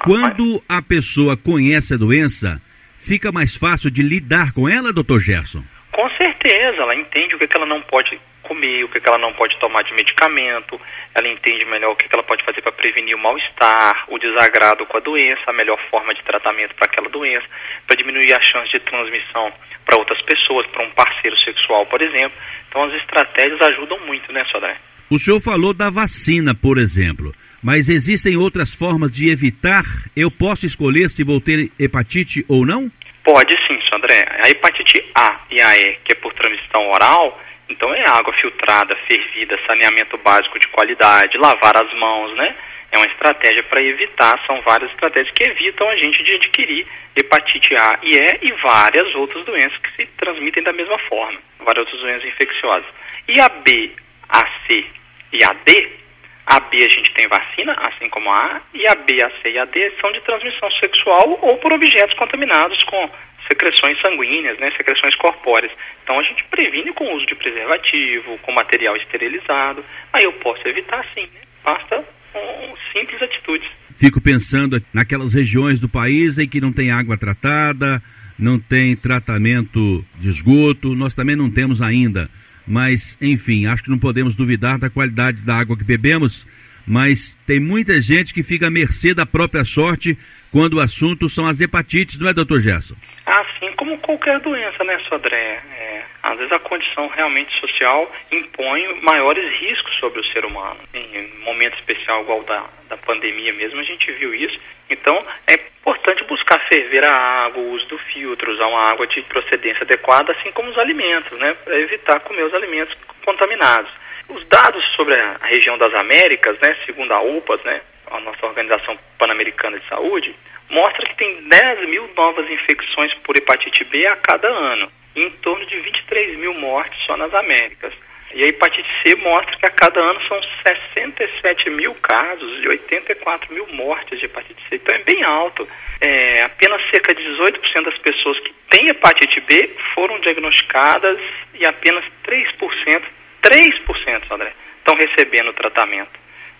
Quando 0.02 0.62
a 0.68 0.82
pessoa 0.82 1.36
conhece 1.36 1.94
a 1.94 1.96
doença, 1.96 2.60
fica 2.96 3.30
mais 3.30 3.56
fácil 3.56 3.90
de 3.90 4.02
lidar 4.02 4.52
com 4.52 4.68
ela, 4.68 4.92
doutor 4.92 5.20
Gerson? 5.20 5.62
Com 5.92 6.08
certeza, 6.10 6.82
ela 6.82 6.94
entende 6.94 7.34
o 7.34 7.38
que, 7.38 7.46
que 7.46 7.56
ela 7.56 7.66
não 7.66 7.80
pode 7.82 8.18
comer, 8.48 8.84
o 8.84 8.88
que, 8.88 8.98
que 8.98 9.08
ela 9.08 9.18
não 9.18 9.34
pode 9.34 9.54
tomar 9.60 9.84
de 9.84 9.92
medicamento, 9.92 10.80
ela 11.14 11.28
entende 11.28 11.64
melhor 11.66 11.92
o 11.92 11.96
que, 11.96 12.08
que 12.08 12.14
ela 12.14 12.24
pode 12.24 12.42
fazer 12.42 12.62
para 12.62 12.72
prevenir 12.72 13.14
o 13.14 13.18
mal-estar, 13.18 14.04
o 14.08 14.18
desagrado 14.18 14.86
com 14.86 14.96
a 14.96 15.00
doença, 15.00 15.42
a 15.46 15.52
melhor 15.52 15.78
forma 15.90 16.14
de 16.14 16.22
tratamento 16.24 16.74
para 16.74 16.86
aquela 16.86 17.10
doença, 17.10 17.46
para 17.86 17.96
diminuir 17.96 18.32
a 18.32 18.42
chance 18.42 18.70
de 18.72 18.80
transmissão 18.80 19.52
para 19.84 19.98
outras 19.98 20.20
pessoas, 20.22 20.66
para 20.68 20.84
um 20.84 20.90
parceiro 20.90 21.38
sexual, 21.38 21.84
por 21.86 22.00
exemplo. 22.00 22.36
Então 22.68 22.84
as 22.84 22.94
estratégias 22.94 23.60
ajudam 23.60 24.00
muito, 24.06 24.32
né, 24.32 24.44
Sodré? 24.50 24.76
O 25.10 25.18
senhor 25.18 25.40
falou 25.40 25.72
da 25.72 25.88
vacina, 25.90 26.54
por 26.54 26.76
exemplo, 26.76 27.32
mas 27.62 27.88
existem 27.88 28.36
outras 28.36 28.74
formas 28.74 29.12
de 29.12 29.30
evitar? 29.30 29.84
Eu 30.16 30.30
posso 30.30 30.66
escolher 30.66 31.08
se 31.08 31.24
vou 31.24 31.40
ter 31.40 31.70
hepatite 31.78 32.44
ou 32.48 32.66
não? 32.66 32.90
Pode 33.24 33.54
sim, 33.66 33.78
André. 33.98 34.24
A 34.42 34.48
hepatite 34.48 35.04
A 35.14 35.40
e 35.50 35.60
a 35.60 35.76
E, 35.76 35.98
que 36.04 36.12
é 36.12 36.14
por 36.14 36.32
transmissão 36.34 36.88
oral, 36.90 37.40
então 37.68 37.94
é 37.94 38.02
água 38.08 38.32
filtrada, 38.34 38.96
fervida, 39.08 39.58
saneamento 39.66 40.16
básico 40.18 40.58
de 40.58 40.68
qualidade, 40.68 41.38
lavar 41.38 41.76
as 41.82 41.92
mãos, 41.94 42.34
né? 42.36 42.54
É 42.90 42.98
uma 42.98 43.06
estratégia 43.06 43.62
para 43.64 43.82
evitar, 43.82 44.40
são 44.46 44.62
várias 44.62 44.90
estratégias 44.90 45.34
que 45.34 45.48
evitam 45.48 45.88
a 45.88 45.96
gente 45.96 46.22
de 46.24 46.34
adquirir 46.34 46.86
hepatite 47.14 47.74
A 47.74 47.98
e 48.02 48.16
E 48.16 48.38
e 48.48 48.52
várias 48.52 49.14
outras 49.14 49.44
doenças 49.44 49.76
que 49.78 49.96
se 49.96 50.06
transmitem 50.16 50.62
da 50.62 50.72
mesma 50.72 50.98
forma, 51.00 51.38
várias 51.58 51.84
outras 51.84 52.00
doenças 52.00 52.26
infecciosas. 52.26 52.88
E 53.28 53.38
a 53.40 53.48
B, 53.48 53.92
a 54.30 54.46
C 54.66 54.86
e 55.32 55.44
a 55.44 55.52
D, 55.64 55.98
a 56.46 56.60
B 56.60 56.78
a 56.78 56.88
gente 56.88 57.12
tem 57.12 57.28
vacina, 57.28 57.74
assim 57.74 58.08
como 58.08 58.30
a 58.30 58.56
A, 58.56 58.60
e 58.72 58.86
a 58.86 58.94
B, 58.94 59.18
a 59.22 59.30
C 59.42 59.50
e 59.50 59.58
a 59.58 59.66
D 59.66 59.92
são 60.00 60.10
de 60.12 60.20
transmissão 60.22 60.70
sexual 60.72 61.38
ou 61.42 61.58
por 61.58 61.74
objetos 61.74 62.16
contaminados 62.16 62.82
com 62.84 63.10
secreções 63.48 64.00
sanguíneas, 64.00 64.58
né, 64.58 64.70
secreções 64.76 65.14
corpóreas. 65.16 65.72
Então 66.04 66.18
a 66.18 66.22
gente 66.22 66.44
previne 66.44 66.92
com 66.92 67.04
o 67.04 67.16
uso 67.16 67.26
de 67.26 67.34
preservativo, 67.34 68.38
com 68.42 68.52
material 68.52 68.96
esterilizado. 68.96 69.84
Aí 70.12 70.24
eu 70.24 70.32
posso 70.34 70.66
evitar 70.68 71.04
sim, 71.14 71.22
né? 71.34 71.40
basta 71.64 72.04
com 72.32 72.74
simples 72.92 73.20
atitudes. 73.22 73.68
Fico 73.90 74.20
pensando 74.20 74.82
naquelas 74.92 75.34
regiões 75.34 75.80
do 75.80 75.88
país 75.88 76.38
em 76.38 76.48
que 76.48 76.60
não 76.60 76.72
tem 76.72 76.90
água 76.90 77.16
tratada, 77.16 78.02
não 78.38 78.58
tem 78.58 78.94
tratamento 78.94 80.04
de 80.16 80.28
esgoto, 80.28 80.94
nós 80.94 81.14
também 81.14 81.34
não 81.34 81.50
temos 81.50 81.82
ainda. 81.82 82.30
Mas, 82.66 83.18
enfim, 83.20 83.66
acho 83.66 83.82
que 83.82 83.90
não 83.90 83.98
podemos 83.98 84.36
duvidar 84.36 84.78
da 84.78 84.90
qualidade 84.90 85.42
da 85.42 85.56
água 85.56 85.76
que 85.76 85.84
bebemos, 85.84 86.46
mas 86.88 87.36
tem 87.46 87.60
muita 87.60 88.00
gente 88.00 88.32
que 88.32 88.42
fica 88.42 88.68
à 88.68 88.70
mercê 88.70 89.14
da 89.14 89.26
própria 89.26 89.64
sorte 89.64 90.16
quando 90.50 90.74
o 90.74 90.80
assunto 90.80 91.28
são 91.28 91.46
as 91.46 91.60
hepatites, 91.60 92.18
não 92.18 92.28
é, 92.28 92.32
doutor 92.32 92.60
Gerson? 92.60 92.94
Assim 93.26 93.70
como 93.76 93.98
qualquer 93.98 94.40
doença, 94.40 94.82
né, 94.84 94.98
Sodré? 95.06 95.60
É, 95.78 96.02
às 96.22 96.38
vezes 96.38 96.50
a 96.50 96.58
condição 96.58 97.08
realmente 97.08 97.52
social 97.60 98.10
impõe 98.32 99.00
maiores 99.02 99.44
riscos 99.60 99.94
sobre 99.98 100.20
o 100.20 100.24
ser 100.32 100.46
humano. 100.46 100.80
Em 100.94 101.28
momento 101.44 101.74
especial 101.78 102.22
igual 102.22 102.42
da, 102.44 102.64
da 102.88 102.96
pandemia 102.96 103.52
mesmo, 103.52 103.80
a 103.80 103.84
gente 103.84 104.10
viu 104.12 104.34
isso. 104.34 104.58
Então, 104.88 105.22
é 105.46 105.54
importante 105.80 106.24
buscar 106.24 106.58
ferver 106.72 107.04
a 107.10 107.44
água, 107.46 107.62
o 107.62 107.72
uso 107.72 107.86
do 107.88 107.98
filtro, 107.98 108.52
usar 108.52 108.66
uma 108.66 108.90
água 108.90 109.06
de 109.06 109.20
procedência 109.22 109.82
adequada, 109.82 110.32
assim 110.32 110.50
como 110.52 110.70
os 110.70 110.78
alimentos, 110.78 111.38
né, 111.38 111.54
para 111.64 111.78
evitar 111.78 112.20
comer 112.20 112.44
os 112.44 112.54
alimentos 112.54 112.96
contaminados. 113.24 113.90
Os 114.28 114.44
dados 114.48 114.84
sobre 114.94 115.14
a 115.14 115.38
região 115.42 115.78
das 115.78 115.92
Américas, 115.94 116.58
né, 116.60 116.76
segundo 116.84 117.12
a 117.12 117.20
UPAS, 117.20 117.62
né, 117.64 117.80
a 118.10 118.20
nossa 118.20 118.46
Organização 118.46 118.98
Pan-Americana 119.18 119.78
de 119.78 119.88
Saúde, 119.88 120.34
mostra 120.68 121.06
que 121.06 121.16
tem 121.16 121.42
10 121.48 121.88
mil 121.88 122.10
novas 122.14 122.48
infecções 122.50 123.12
por 123.24 123.36
hepatite 123.36 123.84
B 123.84 124.06
a 124.06 124.16
cada 124.16 124.48
ano, 124.48 124.90
e 125.16 125.22
em 125.22 125.30
torno 125.42 125.64
de 125.66 125.80
23 125.80 126.38
mil 126.38 126.54
mortes 126.54 126.98
só 127.06 127.16
nas 127.16 127.32
Américas. 127.32 127.92
E 128.34 128.42
a 128.42 128.46
hepatite 128.46 128.88
C 129.02 129.16
mostra 129.16 129.56
que 129.56 129.64
a 129.64 129.70
cada 129.70 130.00
ano 130.00 130.20
são 130.28 130.38
67 130.66 131.70
mil 131.70 131.94
casos 131.94 132.62
e 132.62 132.68
84 132.68 133.54
mil 133.54 133.66
mortes 133.68 134.18
de 134.18 134.26
hepatite 134.26 134.62
C. 134.68 134.76
Então 134.76 134.94
é 134.94 134.98
bem 134.98 135.22
alto. 135.24 135.66
É, 136.00 136.42
apenas 136.42 136.82
cerca 136.90 137.14
de 137.14 137.22
18% 137.22 137.84
das 137.84 137.98
pessoas 137.98 138.38
que 138.40 138.52
têm 138.68 138.88
hepatite 138.88 139.40
B 139.40 139.74
foram 139.94 140.20
diagnosticadas 140.20 141.18
e 141.54 141.66
apenas 141.66 142.04
3%, 142.26 143.02
3%, 143.42 144.30
André, 144.30 144.52
estão 144.78 144.94
recebendo 144.96 145.52
tratamento. 145.52 146.10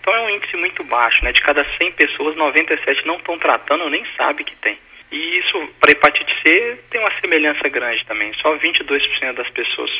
Então 0.01 0.13
é 0.13 0.21
um 0.21 0.29
índice 0.29 0.55
muito 0.57 0.83
baixo, 0.83 1.23
né? 1.23 1.31
De 1.31 1.41
cada 1.41 1.65
100 1.77 1.91
pessoas, 1.93 2.35
97 2.35 3.05
não 3.05 3.17
estão 3.17 3.37
tratando 3.37 3.89
nem 3.89 4.05
sabem 4.17 4.45
que 4.45 4.55
tem. 4.57 4.77
E 5.11 5.39
isso, 5.39 5.69
para 5.79 5.91
hepatite 5.91 6.33
C, 6.41 6.79
tem 6.89 7.01
uma 7.01 7.11
semelhança 7.19 7.67
grande 7.69 8.05
também. 8.05 8.31
Só 8.41 8.55
22% 8.57 9.33
das 9.33 9.49
pessoas 9.49 9.91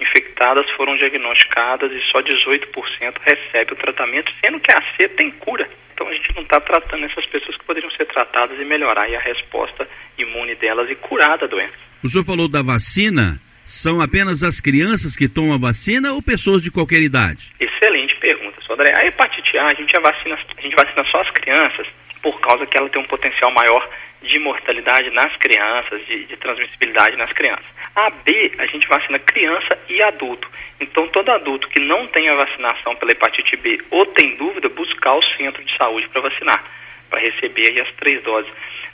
infectadas 0.00 0.68
foram 0.72 0.96
diagnosticadas 0.96 1.92
e 1.92 2.00
só 2.10 2.20
18% 2.20 3.14
recebe 3.20 3.72
o 3.72 3.76
tratamento, 3.76 4.32
sendo 4.44 4.60
que 4.60 4.72
a 4.72 4.82
C 4.96 5.08
tem 5.08 5.30
cura. 5.30 5.68
Então 5.94 6.08
a 6.08 6.12
gente 6.14 6.34
não 6.34 6.42
está 6.42 6.60
tratando 6.60 7.04
essas 7.04 7.26
pessoas 7.26 7.56
que 7.56 7.64
poderiam 7.64 7.90
ser 7.92 8.06
tratadas 8.06 8.58
e 8.58 8.64
melhorar 8.64 9.08
a 9.12 9.18
resposta 9.20 9.88
imune 10.18 10.54
delas 10.56 10.90
e 10.90 10.94
curar 10.96 11.38
da 11.38 11.46
doença. 11.46 11.74
O 12.02 12.08
senhor 12.08 12.24
falou 12.24 12.48
da 12.48 12.62
vacina. 12.62 13.40
São 13.64 14.00
apenas 14.00 14.42
as 14.42 14.60
crianças 14.60 15.16
que 15.16 15.28
tomam 15.28 15.54
a 15.54 15.58
vacina 15.58 16.12
ou 16.12 16.22
pessoas 16.22 16.62
de 16.62 16.70
qualquer 16.70 17.00
idade? 17.00 17.52
Excelente 17.58 18.14
pergunta, 18.16 18.60
Sodré. 18.62 18.92
A 18.98 19.06
hepatite 19.06 19.56
A, 19.58 19.66
a 19.66 19.74
gente, 19.74 19.92
vacina, 19.98 20.38
a 20.56 20.60
gente 20.60 20.74
vacina 20.74 21.04
só 21.10 21.20
as 21.20 21.30
crianças 21.30 21.86
por 22.22 22.40
causa 22.40 22.66
que 22.66 22.78
ela 22.78 22.88
tem 22.88 23.00
um 23.00 23.06
potencial 23.06 23.50
maior 23.50 23.88
de 24.22 24.38
mortalidade 24.38 25.10
nas 25.10 25.36
crianças, 25.36 26.04
de, 26.06 26.24
de, 26.26 26.36
transmissibilidade 26.36 27.16
nas 27.16 27.32
crianças. 27.32 27.66
A 27.94 28.08
B, 28.10 28.52
a 28.58 28.66
gente 28.66 28.86
vacina 28.88 29.18
criança 29.18 29.76
e 29.88 30.00
adulto. 30.02 30.48
Então, 30.80 31.08
todo 31.08 31.30
adulto 31.30 31.68
que 31.68 31.80
não 31.80 32.06
tem 32.08 32.28
a 32.28 32.34
vacinação 32.36 32.94
pela 32.96 33.12
hepatite 33.12 33.56
B 33.56 33.80
ou 33.90 34.06
tem 34.06 34.36
dúvida, 34.36 34.68
buscar 34.68 35.14
o 35.14 35.22
centro 35.36 35.62
de 35.64 35.76
saúde 35.76 36.08
para 36.08 36.22
vacinar, 36.22 36.64
para 37.10 37.20
receber 37.20 37.80
as 37.80 37.92
três 37.96 38.22
doses. 38.22 38.50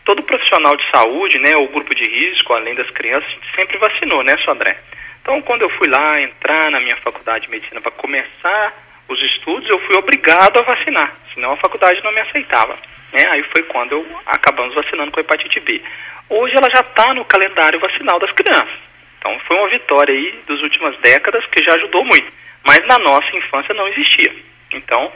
Todo 0.08 0.22
profissional 0.22 0.74
de 0.74 0.90
saúde, 0.90 1.38
né, 1.38 1.50
ou 1.58 1.68
grupo 1.68 1.94
de 1.94 2.02
risco, 2.02 2.54
além 2.54 2.74
das 2.74 2.88
crianças, 2.92 3.28
sempre 3.54 3.76
vacinou, 3.76 4.24
né, 4.24 4.38
Sodré? 4.42 4.78
Então, 5.20 5.42
quando 5.42 5.60
eu 5.60 5.68
fui 5.68 5.86
lá 5.86 6.18
entrar 6.22 6.70
na 6.70 6.80
minha 6.80 6.96
faculdade 7.04 7.44
de 7.44 7.50
medicina 7.50 7.78
para 7.82 7.90
começar 7.90 8.72
os 9.06 9.22
estudos, 9.22 9.68
eu 9.68 9.78
fui 9.80 9.98
obrigado 9.98 10.60
a 10.60 10.62
vacinar, 10.62 11.14
senão 11.34 11.52
a 11.52 11.56
faculdade 11.58 12.02
não 12.02 12.10
me 12.10 12.20
aceitava. 12.22 12.78
Né? 13.12 13.20
Aí 13.28 13.42
foi 13.54 13.64
quando 13.64 13.92
eu 13.92 14.20
acabamos 14.24 14.74
vacinando 14.74 15.12
com 15.12 15.20
a 15.20 15.22
hepatite 15.22 15.60
B. 15.60 15.82
Hoje 16.30 16.56
ela 16.56 16.70
já 16.70 16.80
está 16.80 17.12
no 17.12 17.26
calendário 17.26 17.78
vacinal 17.78 18.18
das 18.18 18.32
crianças. 18.32 18.80
Então 19.18 19.38
foi 19.40 19.58
uma 19.58 19.68
vitória 19.68 20.14
aí 20.14 20.40
das 20.48 20.62
últimas 20.62 20.96
décadas 21.00 21.44
que 21.52 21.62
já 21.62 21.74
ajudou 21.74 22.02
muito. 22.06 22.32
Mas 22.66 22.80
na 22.86 22.98
nossa 22.98 23.36
infância 23.36 23.74
não 23.74 23.86
existia. 23.88 24.34
Então, 24.72 25.12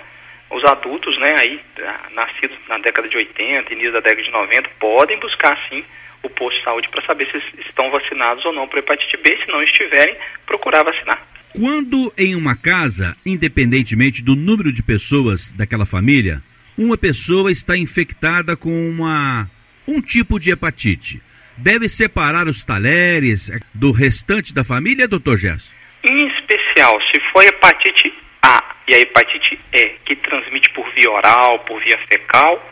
os 0.53 0.63
adultos, 0.71 1.19
né, 1.19 1.35
aí, 1.39 1.61
nascidos 2.15 2.57
na 2.69 2.79
década 2.79 3.09
de 3.09 3.17
80, 3.17 3.73
início 3.73 3.93
da 3.93 4.01
década 4.01 4.23
de 4.23 4.31
90, 4.31 4.69
podem 4.79 5.19
buscar 5.19 5.59
sim 5.69 5.83
o 6.23 6.29
posto 6.29 6.59
de 6.59 6.65
saúde 6.65 6.89
para 6.91 7.05
saber 7.07 7.27
se 7.31 7.61
estão 7.67 7.91
vacinados 7.91 8.45
ou 8.45 8.53
não 8.53 8.69
para 8.69 8.79
hepatite 8.79 9.17
B. 9.17 9.37
Se 9.43 9.51
não 9.51 9.63
estiverem, 9.63 10.17
procurar 10.47 10.85
vacinar. 10.85 11.27
Quando 11.55 12.13
em 12.17 12.37
uma 12.37 12.55
casa, 12.55 13.17
independentemente 13.27 14.23
do 14.23 14.37
número 14.37 14.73
de 14.73 14.83
pessoas 14.83 15.53
daquela 15.53 15.87
família, 15.87 16.43
uma 16.77 16.97
pessoa 16.97 17.51
está 17.51 17.77
infectada 17.77 18.57
com 18.57 18.71
uma, 18.71 19.51
um 19.89 20.01
tipo 20.01 20.39
de 20.39 20.51
hepatite. 20.51 21.21
Deve 21.57 21.89
separar 21.89 22.47
os 22.47 22.65
talheres 22.65 23.51
do 23.75 23.91
restante 23.91 24.55
da 24.55 24.65
família, 24.65 25.09
doutor 25.09 25.37
Gerson? 25.37 25.75
Em 26.05 26.29
especial, 26.29 26.99
se 27.11 27.21
for 27.33 27.43
hepatite 27.45 28.13
A 28.43 28.72
e 28.89 28.95
a 28.95 28.99
hepatite 28.99 29.61
E, 29.73 29.87
que 30.05 30.17
transmite 30.17 30.71
por 30.71 30.89
via 30.93 31.11
oral, 31.11 31.61
por 31.61 31.81
via 31.81 31.99
fecal, 32.11 32.63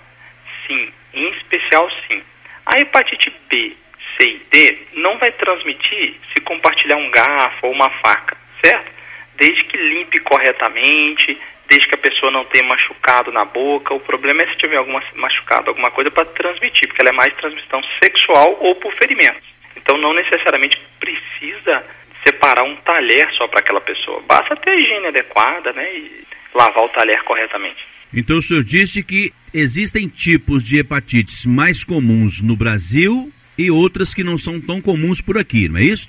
sim. 0.66 0.92
Em 1.14 1.28
especial, 1.30 1.90
sim. 2.06 2.22
A 2.66 2.78
hepatite 2.78 3.32
B, 3.48 3.76
C 4.18 4.28
e 4.28 4.42
D 4.50 4.78
não 4.94 5.18
vai 5.18 5.32
transmitir 5.32 6.14
se 6.32 6.40
compartilhar 6.42 6.96
um 6.96 7.10
garfo 7.10 7.66
ou 7.66 7.72
uma 7.72 7.90
faca, 8.04 8.36
certo? 8.62 8.90
Desde 9.36 9.64
que 9.64 9.76
limpe 9.76 10.20
corretamente, 10.20 11.38
desde 11.68 11.86
que 11.88 11.94
a 11.94 12.10
pessoa 12.10 12.30
não 12.30 12.44
tenha 12.46 12.68
machucado 12.68 13.32
na 13.32 13.44
boca. 13.44 13.94
O 13.94 14.00
problema 14.00 14.42
é 14.42 14.48
se 14.48 14.56
tiver 14.56 14.76
alguma 14.76 15.02
machucado, 15.14 15.70
alguma 15.70 15.90
coisa 15.90 16.10
para 16.10 16.26
transmitir, 16.26 16.88
porque 16.88 17.00
ela 17.00 17.10
é 17.10 17.16
mais 17.16 17.32
transmissão 17.34 17.80
sexual 18.02 18.58
ou 18.60 18.74
por 18.74 18.92
ferimentos. 18.94 19.48
Então 19.76 19.96
não 19.96 20.12
necessariamente 20.12 20.78
precisa 20.98 21.84
separar 22.24 22.64
um 22.64 22.76
talher 22.76 23.30
só 23.36 23.46
para 23.48 23.60
aquela 23.60 23.80
pessoa. 23.80 24.22
Basta 24.26 24.56
ter 24.56 24.70
a 24.70 24.76
higiene 24.76 25.06
adequada, 25.06 25.72
né, 25.72 25.94
e 25.94 26.24
lavar 26.54 26.84
o 26.84 26.88
talher 26.88 27.22
corretamente. 27.24 27.84
Então 28.12 28.38
o 28.38 28.42
senhor 28.42 28.64
disse 28.64 29.04
que 29.04 29.32
existem 29.54 30.08
tipos 30.08 30.62
de 30.62 30.78
hepatites 30.78 31.46
mais 31.46 31.84
comuns 31.84 32.42
no 32.42 32.56
Brasil 32.56 33.30
e 33.56 33.70
outras 33.70 34.14
que 34.14 34.24
não 34.24 34.36
são 34.36 34.60
tão 34.60 34.80
comuns 34.80 35.20
por 35.20 35.38
aqui, 35.38 35.68
não 35.68 35.78
é 35.78 35.82
isso? 35.82 36.08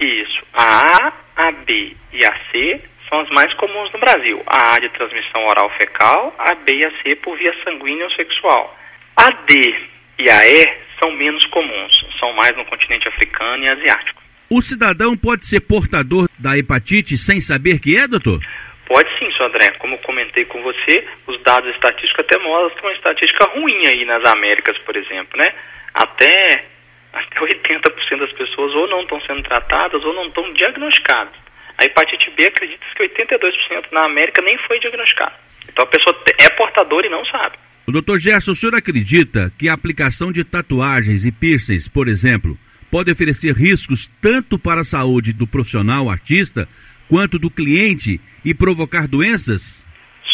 Isso. 0.00 0.44
A 0.52 0.80
A, 0.80 1.12
a 1.36 1.52
B 1.52 1.96
e 2.12 2.24
a 2.24 2.34
C 2.50 2.80
são 3.08 3.20
as 3.20 3.28
mais 3.30 3.52
comuns 3.54 3.92
no 3.92 4.00
Brasil. 4.00 4.42
A 4.46 4.74
A 4.74 4.78
de 4.80 4.88
transmissão 4.90 5.44
oral 5.46 5.70
fecal, 5.78 6.34
a 6.38 6.54
B 6.54 6.74
e 6.74 6.84
a 6.84 6.90
C 7.02 7.14
por 7.16 7.36
via 7.38 7.54
sanguínea 7.62 8.04
ou 8.04 8.10
sexual. 8.12 8.76
A 9.16 9.30
D 9.46 9.74
e 10.18 10.30
a 10.30 10.48
E 10.48 10.78
são 11.00 11.12
menos 11.12 11.44
comuns, 11.46 11.92
são 12.18 12.32
mais 12.32 12.56
no 12.56 12.64
continente 12.64 13.06
africano 13.08 13.62
e 13.62 13.68
asiático. 13.68 14.25
O 14.48 14.62
cidadão 14.62 15.16
pode 15.16 15.44
ser 15.44 15.60
portador 15.60 16.28
da 16.38 16.56
hepatite 16.56 17.18
sem 17.18 17.40
saber 17.40 17.80
que 17.80 17.96
é, 17.96 18.06
doutor? 18.06 18.40
Pode 18.86 19.08
sim, 19.18 19.30
senhor 19.32 19.48
André. 19.48 19.70
Como 19.78 19.94
eu 19.94 19.98
comentei 19.98 20.44
com 20.44 20.62
você, 20.62 21.04
os 21.26 21.42
dados 21.42 21.68
estatísticos 21.74 22.24
até 22.24 22.38
mostram 22.38 22.84
uma 22.84 22.92
estatística 22.92 23.44
ruim 23.50 23.86
aí 23.86 24.04
nas 24.04 24.24
Américas, 24.24 24.78
por 24.78 24.96
exemplo, 24.96 25.36
né? 25.36 25.52
Até, 25.92 26.64
até 27.12 27.40
80% 27.40 28.18
das 28.20 28.32
pessoas 28.32 28.72
ou 28.74 28.86
não 28.86 29.02
estão 29.02 29.20
sendo 29.22 29.42
tratadas 29.42 30.04
ou 30.04 30.14
não 30.14 30.26
estão 30.26 30.52
diagnosticadas. 30.52 31.34
A 31.78 31.84
hepatite 31.84 32.30
B 32.36 32.46
acredita 32.46 32.84
que 32.94 33.02
82% 33.02 33.86
na 33.90 34.04
América 34.04 34.40
nem 34.42 34.56
foi 34.58 34.78
diagnosticado. 34.78 35.34
Então 35.68 35.84
a 35.84 35.88
pessoa 35.88 36.16
é 36.38 36.48
portadora 36.50 37.06
e 37.06 37.10
não 37.10 37.24
sabe. 37.24 37.56
O 37.86 37.92
doutor 37.92 38.18
Gerson, 38.18 38.52
o 38.52 38.54
senhor 38.54 38.74
acredita 38.74 39.52
que 39.58 39.68
a 39.68 39.74
aplicação 39.74 40.32
de 40.32 40.44
tatuagens 40.44 41.24
e 41.24 41.32
piercings, 41.32 41.88
por 41.88 42.08
exemplo, 42.08 42.58
pode 42.90 43.10
oferecer 43.10 43.54
riscos 43.54 44.08
tanto 44.20 44.58
para 44.58 44.80
a 44.80 44.84
saúde 44.84 45.32
do 45.32 45.46
profissional 45.46 46.08
artista 46.08 46.68
quanto 47.08 47.38
do 47.38 47.50
cliente 47.50 48.20
e 48.44 48.54
provocar 48.54 49.06
doenças? 49.06 49.86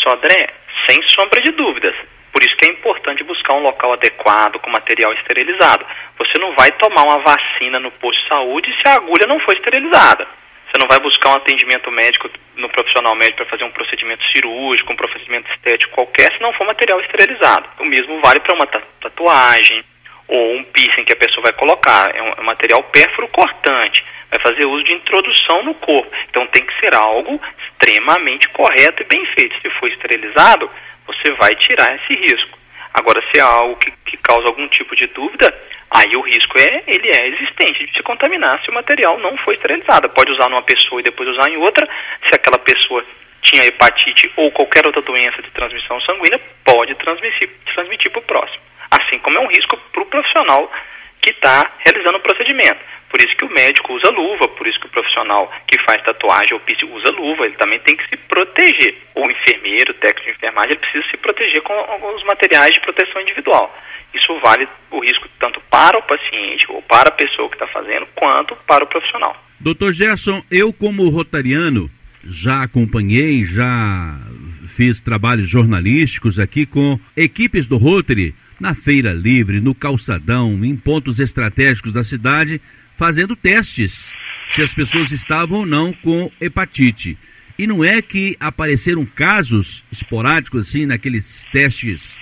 Sodré, 0.03 0.53
Sem 0.89 1.01
sombra 1.09 1.41
de 1.43 1.53
dúvidas. 1.53 1.95
Por 2.33 2.43
isso 2.43 2.57
que 2.57 2.69
é 2.69 2.73
importante 2.73 3.23
buscar 3.25 3.55
um 3.55 3.63
local 3.63 3.93
adequado, 3.93 4.59
com 4.59 4.71
material 4.71 5.13
esterilizado. 5.15 5.85
Você 6.19 6.39
não 6.39 6.55
vai 6.55 6.71
tomar 6.73 7.05
uma 7.05 7.19
vacina 7.19 7.79
no 7.79 7.91
posto 7.93 8.21
de 8.23 8.29
saúde 8.29 8.75
se 8.81 8.89
a 8.89 8.95
agulha 8.95 9.27
não 9.27 9.39
for 9.41 9.55
esterilizada. 9.55 10.27
Você 10.67 10.81
não 10.81 10.89
vai 10.89 10.99
buscar 11.01 11.31
um 11.31 11.37
atendimento 11.37 11.91
médico 11.91 12.31
no 12.57 12.69
profissional 12.71 13.15
médico 13.15 13.37
para 13.39 13.51
fazer 13.51 13.65
um 13.65 13.71
procedimento 13.71 14.25
cirúrgico, 14.33 14.93
um 14.93 14.97
procedimento 14.97 15.51
estético 15.53 15.93
qualquer, 15.93 16.33
se 16.33 16.41
não 16.41 16.53
for 16.55 16.67
material 16.67 16.99
esterilizado. 17.01 17.69
O 17.79 17.85
mesmo 17.85 18.21
vale 18.23 18.41
para 18.41 18.55
uma 18.55 18.67
tatuagem 18.67 19.85
ou 20.29 20.57
um 20.57 20.65
piercing 20.65 21.05
que 21.05 21.13
a 21.13 21.17
pessoa 21.17 21.43
vai 21.43 21.53
colocar. 21.53 22.15
É 22.15 22.23
um 22.23 22.33
é 22.33 22.43
material 22.43 22.83
pérfuro 22.85 23.29
cortante. 23.29 24.05
Vai 24.31 24.41
fazer 24.41 24.67
uso 24.67 24.85
de 24.85 24.93
introdução 24.93 25.63
no 25.63 25.75
corpo. 25.75 26.11
Então 26.31 26.47
tem 26.47 26.65
que 26.65 26.79
ser 26.81 26.95
algo 26.95 27.41
extremamente 27.69 28.49
correto 28.49 29.03
e 29.03 29.07
bem 29.07 29.25
feito. 29.27 29.61
Se 29.61 29.71
for 29.79 29.89
esterilizado, 29.89 30.71
você 31.07 31.33
vai 31.33 31.55
tirar 31.57 31.95
esse 31.95 32.15
risco. 32.15 32.59
Agora, 32.95 33.23
se 33.31 33.39
é 33.39 33.43
algo 33.43 33.77
que, 33.77 33.91
que 34.05 34.17
causa 34.19 34.49
algum 34.49 34.69
tipo 34.69 34.95
de 34.95 35.07
dúvida, 35.09 35.53
aí 35.91 36.15
o 36.17 36.21
risco 36.21 36.59
é 36.59 36.83
ele 36.87 37.09
é 37.09 37.29
existente 37.29 37.87
de 37.87 37.93
se 37.93 38.03
contaminar 38.03 38.61
se 38.63 38.71
o 38.71 38.75
material 38.75 39.19
não 39.19 39.37
foi 39.39 39.55
esterilizado. 39.55 40.09
Pode 40.11 40.31
usar 40.33 40.49
numa 40.49 40.63
pessoa 40.63 41.01
e 41.01 41.05
depois 41.05 41.29
usar 41.29 41.49
em 41.51 41.57
outra. 41.57 41.89
Se 42.29 42.35
aquela 42.35 42.59
pessoa 42.59 43.05
tinha 43.43 43.65
hepatite 43.65 44.31
ou 44.37 44.51
qualquer 44.53 44.87
outra 44.87 45.03
doença 45.03 45.43
de 45.43 45.51
transmissão 45.51 46.01
sanguínea, 46.03 46.41
pode 46.65 46.95
transmitir 46.95 48.11
para 48.11 48.21
o 48.21 48.23
próximo. 48.23 48.72
Assim 48.93 49.19
como 49.21 49.39
é 49.39 49.41
um 49.41 49.49
risco 49.49 49.77
para 49.91 50.03
o 50.03 50.07
profissional 50.07 50.71
que 51.23 51.31
está 51.31 51.71
realizando 51.79 52.19
o 52.19 52.21
procedimento. 52.21 52.81
Por 53.09 53.21
isso 53.21 53.37
que 53.37 53.45
o 53.45 53.53
médico 53.53 53.95
usa 53.95 54.11
luva, 54.11 54.49
por 54.49 54.67
isso 54.67 54.81
que 54.81 54.87
o 54.87 54.91
profissional 54.91 55.51
que 55.67 55.79
faz 55.85 56.03
tatuagem 56.03 56.55
ou 56.55 56.61
piercing 56.61 56.91
usa 56.93 57.11
luva, 57.11 57.45
ele 57.47 57.57
também 57.57 57.79
tem 57.81 57.97
que 57.97 58.09
se 58.09 58.17
proteger. 58.17 58.97
O 59.15 59.31
enfermeiro, 59.31 59.93
o 59.93 59.95
técnico 59.95 60.25
de 60.25 60.37
enfermagem, 60.37 60.71
ele 60.73 60.81
precisa 60.81 61.05
se 61.11 61.17
proteger 61.19 61.63
com 61.63 61.73
alguns 61.75 62.25
materiais 62.25 62.73
de 62.73 62.81
proteção 62.81 63.21
individual. 63.23 63.75
Isso 64.15 64.39
vale 64.41 64.69
o 64.91 65.01
risco 65.01 65.29
tanto 65.39 65.61
para 65.71 65.99
o 65.99 66.03
paciente 66.03 66.67
ou 66.69 66.83
para 66.83 67.09
a 67.09 67.13
pessoa 67.13 67.49
que 67.49 67.55
está 67.55 67.67
fazendo, 67.67 68.07
quanto 68.15 68.57
para 68.67 68.85
o 68.85 68.87
profissional. 68.87 69.37
Doutor 69.61 69.93
Gerson, 69.93 70.43
eu 70.51 70.73
como 70.73 71.09
rotariano 71.09 71.91
já 72.25 72.63
acompanhei, 72.63 73.45
já 73.45 74.17
fiz 74.67 75.01
trabalhos 75.01 75.49
jornalísticos 75.49 76.39
aqui 76.39 76.67
com 76.67 76.99
equipes 77.17 77.67
do 77.67 77.77
Rotary 77.77 78.35
na 78.61 78.75
Feira 78.75 79.13
Livre, 79.13 79.61
no 79.61 79.75
Calçadão, 79.75 80.65
em 80.65 80.77
pontos 80.77 81.19
estratégicos 81.19 81.93
da 81.93 82.05
cidade, 82.05 82.61
fazendo 82.97 83.35
testes 83.35 84.13
se 84.47 84.63
as 84.63 84.75
pessoas 84.75 85.13
estavam 85.13 85.61
ou 85.61 85.67
não 85.67 85.93
com 85.93 86.31
hepatite. 86.41 87.17
E 87.59 87.67
não 87.67 87.85
é 87.85 88.01
que 88.01 88.37
apareceram 88.41 89.05
casos 89.05 89.85
esporádicos 89.91 90.69
assim, 90.69 90.87
naqueles 90.87 91.47
testes 91.53 92.19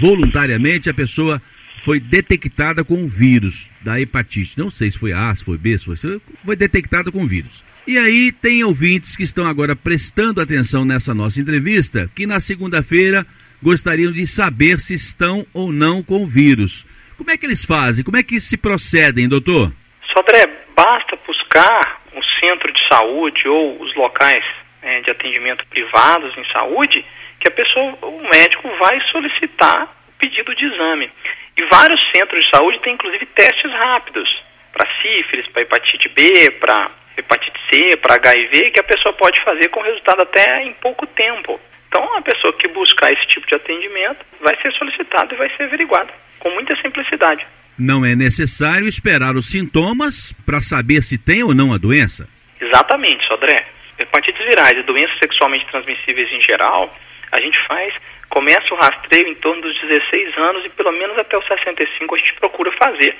voluntariamente, 0.00 0.88
a 0.88 0.94
pessoa 0.94 1.40
foi 1.78 1.98
detectada 1.98 2.84
com 2.84 3.02
o 3.02 3.08
vírus 3.08 3.70
da 3.82 4.00
hepatite. 4.00 4.56
Não 4.56 4.70
sei 4.70 4.90
se 4.90 4.98
foi 4.98 5.12
A, 5.12 5.34
se 5.34 5.44
foi 5.44 5.58
B, 5.58 5.76
se 5.76 5.84
foi 5.84 5.96
C, 5.96 6.20
foi 6.44 6.54
detectada 6.54 7.10
com 7.10 7.24
o 7.24 7.26
vírus. 7.26 7.64
E 7.86 7.98
aí 7.98 8.30
tem 8.30 8.62
ouvintes 8.62 9.16
que 9.16 9.24
estão 9.24 9.44
agora 9.46 9.74
prestando 9.74 10.40
atenção 10.40 10.84
nessa 10.84 11.12
nossa 11.12 11.40
entrevista, 11.40 12.08
que 12.14 12.26
na 12.26 12.38
segunda-feira 12.38 13.26
gostariam 13.62 14.12
de 14.12 14.26
saber 14.26 14.78
se 14.80 14.94
estão 14.94 15.46
ou 15.54 15.72
não 15.72 16.02
com 16.02 16.22
o 16.22 16.26
vírus. 16.26 16.84
Como 17.16 17.30
é 17.30 17.36
que 17.36 17.46
eles 17.46 17.64
fazem? 17.64 18.04
Como 18.04 18.16
é 18.16 18.22
que 18.22 18.40
se 18.40 18.56
procedem, 18.56 19.28
doutor? 19.28 19.72
Sodré, 20.12 20.44
basta 20.74 21.16
buscar 21.26 22.02
um 22.14 22.22
centro 22.40 22.72
de 22.72 22.88
saúde 22.88 23.48
ou 23.48 23.80
os 23.80 23.94
locais 23.94 24.44
é, 24.82 25.00
de 25.00 25.10
atendimento 25.10 25.64
privados 25.68 26.36
em 26.36 26.44
saúde 26.52 27.04
que 27.40 27.48
a 27.48 27.50
pessoa, 27.50 27.98
o 28.02 28.22
médico 28.28 28.68
vai 28.78 29.00
solicitar 29.10 29.84
o 30.08 30.12
pedido 30.18 30.54
de 30.54 30.64
exame. 30.64 31.10
E 31.56 31.64
vários 31.66 32.00
centros 32.14 32.44
de 32.44 32.50
saúde 32.50 32.80
têm 32.80 32.94
inclusive 32.94 33.26
testes 33.26 33.70
rápidos 33.72 34.42
para 34.72 34.88
sífilis, 35.02 35.46
para 35.48 35.62
hepatite 35.62 36.08
B, 36.08 36.50
para 36.52 36.90
hepatite 37.16 37.60
C, 37.70 37.96
para 37.96 38.14
HIV, 38.14 38.70
que 38.70 38.80
a 38.80 38.84
pessoa 38.84 39.12
pode 39.14 39.42
fazer 39.44 39.68
com 39.68 39.82
resultado 39.82 40.22
até 40.22 40.62
em 40.64 40.72
pouco 40.74 41.06
tempo. 41.06 41.60
Então, 41.92 42.16
a 42.16 42.22
pessoa 42.22 42.54
que 42.54 42.68
buscar 42.68 43.12
esse 43.12 43.26
tipo 43.26 43.46
de 43.46 43.54
atendimento 43.54 44.24
vai 44.40 44.56
ser 44.62 44.72
solicitado 44.72 45.34
e 45.34 45.36
vai 45.36 45.54
ser 45.54 45.64
averiguado 45.64 46.10
com 46.38 46.48
muita 46.48 46.74
simplicidade. 46.76 47.46
Não 47.78 48.02
é 48.02 48.16
necessário 48.16 48.88
esperar 48.88 49.36
os 49.36 49.50
sintomas 49.50 50.32
para 50.46 50.62
saber 50.62 51.02
se 51.02 51.22
tem 51.22 51.42
ou 51.42 51.54
não 51.54 51.70
a 51.70 51.76
doença? 51.76 52.26
Exatamente, 52.58 53.26
Sodré. 53.28 53.66
Hepatites 53.98 54.42
virais 54.46 54.72
e 54.72 54.82
doenças 54.84 55.18
sexualmente 55.18 55.66
transmissíveis 55.66 56.32
em 56.32 56.40
geral, 56.40 56.96
a 57.30 57.38
gente 57.42 57.58
faz, 57.68 57.92
começa 58.30 58.72
o 58.72 58.78
rastreio 58.78 59.28
em 59.28 59.34
torno 59.34 59.60
dos 59.60 59.78
16 59.82 60.38
anos 60.38 60.64
e 60.64 60.70
pelo 60.70 60.92
menos 60.92 61.18
até 61.18 61.36
os 61.36 61.46
65 61.46 62.14
a 62.14 62.18
gente 62.18 62.32
procura 62.36 62.72
fazer, 62.72 63.14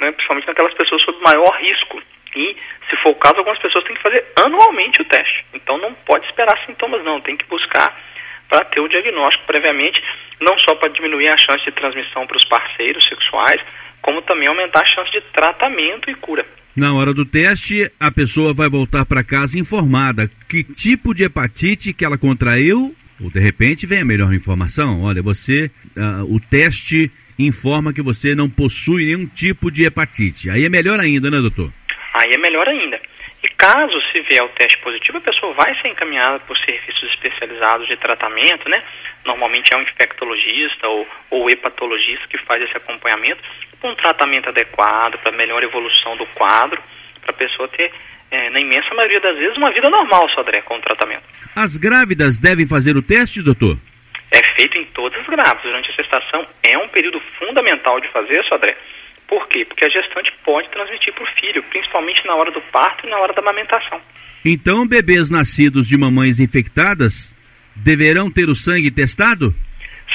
né, 0.00 0.12
principalmente 0.12 0.46
naquelas 0.46 0.74
pessoas 0.74 1.00
sob 1.02 1.18
maior 1.22 1.56
risco. 1.62 2.02
E, 2.36 2.56
se 2.88 2.96
for 3.02 3.10
o 3.10 3.16
caso, 3.16 3.36
algumas 3.36 3.58
pessoas 3.58 3.84
têm 3.84 3.96
que 3.96 4.02
fazer 4.02 4.24
anualmente 4.36 5.02
o 5.02 5.04
teste. 5.04 5.44
Então 5.54 5.78
não 5.78 5.94
pode 5.94 6.26
esperar 6.26 6.58
sintomas, 6.66 7.04
não. 7.04 7.20
Tem 7.20 7.36
que 7.36 7.46
buscar 7.46 7.96
para 8.48 8.64
ter 8.64 8.80
o 8.80 8.88
diagnóstico 8.88 9.46
previamente, 9.46 10.02
não 10.40 10.58
só 10.58 10.74
para 10.74 10.90
diminuir 10.90 11.28
a 11.28 11.36
chance 11.36 11.64
de 11.64 11.72
transmissão 11.72 12.26
para 12.26 12.36
os 12.36 12.44
parceiros 12.46 13.06
sexuais, 13.06 13.60
como 14.00 14.22
também 14.22 14.48
aumentar 14.48 14.82
a 14.82 14.86
chance 14.86 15.10
de 15.10 15.20
tratamento 15.32 16.10
e 16.10 16.14
cura. 16.14 16.46
Na 16.74 16.94
hora 16.94 17.12
do 17.12 17.24
teste, 17.24 17.90
a 17.98 18.10
pessoa 18.10 18.54
vai 18.54 18.68
voltar 18.68 19.04
para 19.04 19.24
casa 19.24 19.58
informada 19.58 20.30
que 20.48 20.62
tipo 20.62 21.12
de 21.12 21.24
hepatite 21.24 21.92
que 21.92 22.04
ela 22.04 22.16
contraiu, 22.16 22.94
ou 23.20 23.30
de 23.30 23.40
repente 23.40 23.86
vem 23.86 24.00
a 24.00 24.04
melhor 24.04 24.32
informação. 24.32 25.02
Olha, 25.02 25.20
você, 25.20 25.70
uh, 25.96 26.34
o 26.34 26.38
teste 26.38 27.10
informa 27.38 27.92
que 27.92 28.00
você 28.00 28.34
não 28.34 28.48
possui 28.48 29.06
nenhum 29.06 29.26
tipo 29.26 29.70
de 29.70 29.84
hepatite. 29.84 30.50
Aí 30.50 30.64
é 30.64 30.68
melhor 30.68 31.00
ainda, 31.00 31.30
né, 31.30 31.40
doutor? 31.40 31.72
Melhor 32.58 32.68
ainda. 32.68 33.00
E 33.42 33.48
caso 33.50 34.00
se 34.10 34.20
vier 34.22 34.42
o 34.42 34.48
teste 34.48 34.78
positivo, 34.78 35.18
a 35.18 35.20
pessoa 35.20 35.54
vai 35.54 35.80
ser 35.80 35.88
encaminhada 35.88 36.40
por 36.40 36.58
serviços 36.58 37.08
especializados 37.10 37.86
de 37.86 37.96
tratamento, 37.96 38.68
né? 38.68 38.82
Normalmente 39.24 39.72
é 39.72 39.78
um 39.78 39.82
infectologista 39.82 40.88
ou, 40.88 41.06
ou 41.30 41.48
hepatologista 41.48 42.26
que 42.26 42.38
faz 42.38 42.60
esse 42.62 42.76
acompanhamento, 42.76 43.40
com 43.80 43.90
um 43.90 43.94
tratamento 43.94 44.48
adequado 44.48 45.18
para 45.18 45.30
melhor 45.36 45.62
evolução 45.62 46.16
do 46.16 46.26
quadro, 46.26 46.82
para 47.20 47.30
a 47.30 47.34
pessoa 47.34 47.68
ter, 47.68 47.92
é, 48.30 48.50
na 48.50 48.58
imensa 48.58 48.92
maioria 48.92 49.20
das 49.20 49.36
vezes, 49.36 49.56
uma 49.56 49.70
vida 49.70 49.88
normal, 49.88 50.28
Sodré, 50.30 50.60
com 50.62 50.76
o 50.76 50.80
tratamento. 50.80 51.22
As 51.54 51.76
grávidas 51.76 52.38
devem 52.38 52.66
fazer 52.66 52.96
o 52.96 53.02
teste, 53.02 53.40
doutor? 53.40 53.78
É 54.32 54.42
feito 54.56 54.76
em 54.78 54.84
todas 54.86 55.20
as 55.20 55.26
grávidas. 55.26 55.62
Durante 55.62 55.90
a 55.90 55.94
gestação 55.94 56.44
é 56.64 56.76
um 56.76 56.88
período 56.88 57.20
fundamental 57.38 58.00
de 58.00 58.08
fazer, 58.08 58.42
Sodré 58.46 58.76
por 59.28 59.46
quê? 59.48 59.64
Porque 59.66 59.84
a 59.84 59.90
gestante 59.90 60.32
pode 60.42 60.68
transmitir 60.70 61.12
para 61.12 61.22
o 61.22 61.34
filho, 61.38 61.62
principalmente 61.64 62.26
na 62.26 62.34
hora 62.34 62.50
do 62.50 62.60
parto 62.62 63.06
e 63.06 63.10
na 63.10 63.18
hora 63.18 63.34
da 63.34 63.42
amamentação. 63.42 64.00
Então, 64.42 64.88
bebês 64.88 65.28
nascidos 65.28 65.86
de 65.86 65.98
mamães 65.98 66.40
infectadas 66.40 67.36
deverão 67.76 68.32
ter 68.32 68.48
o 68.48 68.54
sangue 68.54 68.90
testado? 68.90 69.54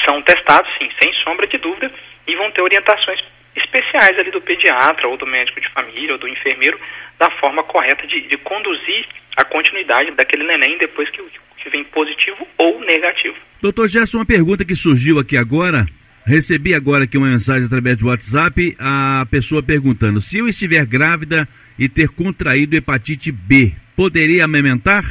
São 0.04 0.20
testados, 0.22 0.68
sim, 0.76 0.90
sem 1.00 1.12
sombra 1.22 1.46
de 1.46 1.56
dúvida, 1.58 1.90
e 2.26 2.34
vão 2.34 2.50
ter 2.50 2.60
orientações 2.60 3.20
especiais 3.54 4.18
ali 4.18 4.32
do 4.32 4.40
pediatra 4.40 5.06
ou 5.06 5.16
do 5.16 5.26
médico 5.26 5.60
de 5.60 5.70
família 5.70 6.12
ou 6.12 6.18
do 6.18 6.28
enfermeiro 6.28 6.78
da 7.16 7.30
forma 7.38 7.62
correta 7.62 8.04
de, 8.08 8.20
de 8.22 8.36
conduzir 8.38 9.06
a 9.36 9.44
continuidade 9.44 10.10
daquele 10.10 10.44
neném 10.44 10.76
depois 10.78 11.08
que, 11.10 11.22
que 11.58 11.70
vem 11.70 11.84
positivo 11.84 12.46
ou 12.58 12.80
negativo. 12.80 13.36
Doutor 13.62 13.86
Gerson, 13.88 14.18
uma 14.18 14.26
pergunta 14.26 14.64
que 14.64 14.74
surgiu 14.74 15.20
aqui 15.20 15.36
agora 15.36 15.86
Recebi 16.26 16.72
agora 16.74 17.04
aqui 17.04 17.18
uma 17.18 17.28
mensagem 17.28 17.66
através 17.66 17.98
do 17.98 18.08
WhatsApp, 18.08 18.74
a 18.80 19.26
pessoa 19.30 19.62
perguntando: 19.62 20.22
se 20.22 20.38
eu 20.38 20.48
estiver 20.48 20.86
grávida 20.86 21.46
e 21.78 21.86
ter 21.86 22.08
contraído 22.08 22.74
hepatite 22.74 23.30
B, 23.30 23.76
poderia 23.94 24.46
amamentar? 24.46 25.04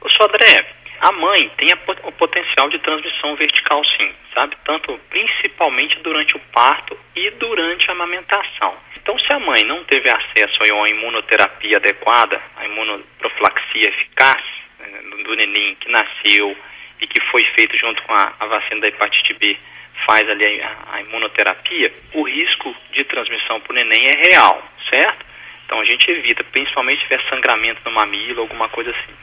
O 0.00 0.08
Sodré, 0.08 0.64
a 1.00 1.12
mãe 1.12 1.52
tem 1.58 1.68
a, 1.68 2.08
o 2.08 2.12
potencial 2.12 2.70
de 2.70 2.78
transmissão 2.78 3.36
vertical 3.36 3.84
sim, 3.84 4.08
sabe? 4.32 4.56
Tanto 4.64 4.98
principalmente 5.10 6.00
durante 6.02 6.34
o 6.34 6.40
parto 6.50 6.96
e 7.14 7.30
durante 7.32 7.90
a 7.90 7.92
amamentação. 7.92 8.74
Então, 8.96 9.18
se 9.18 9.30
a 9.34 9.38
mãe 9.38 9.64
não 9.64 9.84
teve 9.84 10.08
acesso 10.08 10.60
a 10.62 10.74
uma 10.76 10.88
imunoterapia 10.88 11.76
adequada, 11.76 12.40
a 12.56 12.64
imunoprofilaxia 12.64 13.90
eficaz 13.90 14.42
né, 14.80 14.88
do 15.24 15.36
neném 15.36 15.76
que 15.78 15.90
nasceu 15.90 16.56
e 17.02 17.06
que 17.06 17.20
foi 17.30 17.44
feito 17.54 17.76
junto 17.76 18.02
com 18.04 18.14
a, 18.14 18.32
a 18.40 18.46
vacina 18.46 18.80
da 18.80 18.88
hepatite 18.88 19.34
B, 19.34 19.58
faz 20.06 20.28
ali 20.28 20.60
a, 20.62 20.76
a 20.92 21.00
imunoterapia, 21.02 21.92
o 22.12 22.22
risco 22.22 22.74
de 22.92 23.04
transmissão 23.04 23.60
para 23.60 23.72
o 23.72 23.74
neném 23.74 24.06
é 24.06 24.28
real, 24.30 24.62
certo? 24.88 25.24
Então 25.66 25.80
a 25.80 25.84
gente 25.84 26.10
evita, 26.10 26.44
principalmente 26.44 26.98
se 26.98 27.08
tiver 27.08 27.24
sangramento 27.28 27.80
no 27.84 27.90
mamilo, 27.90 28.42
alguma 28.42 28.68
coisa 28.68 28.90
assim. 28.90 29.14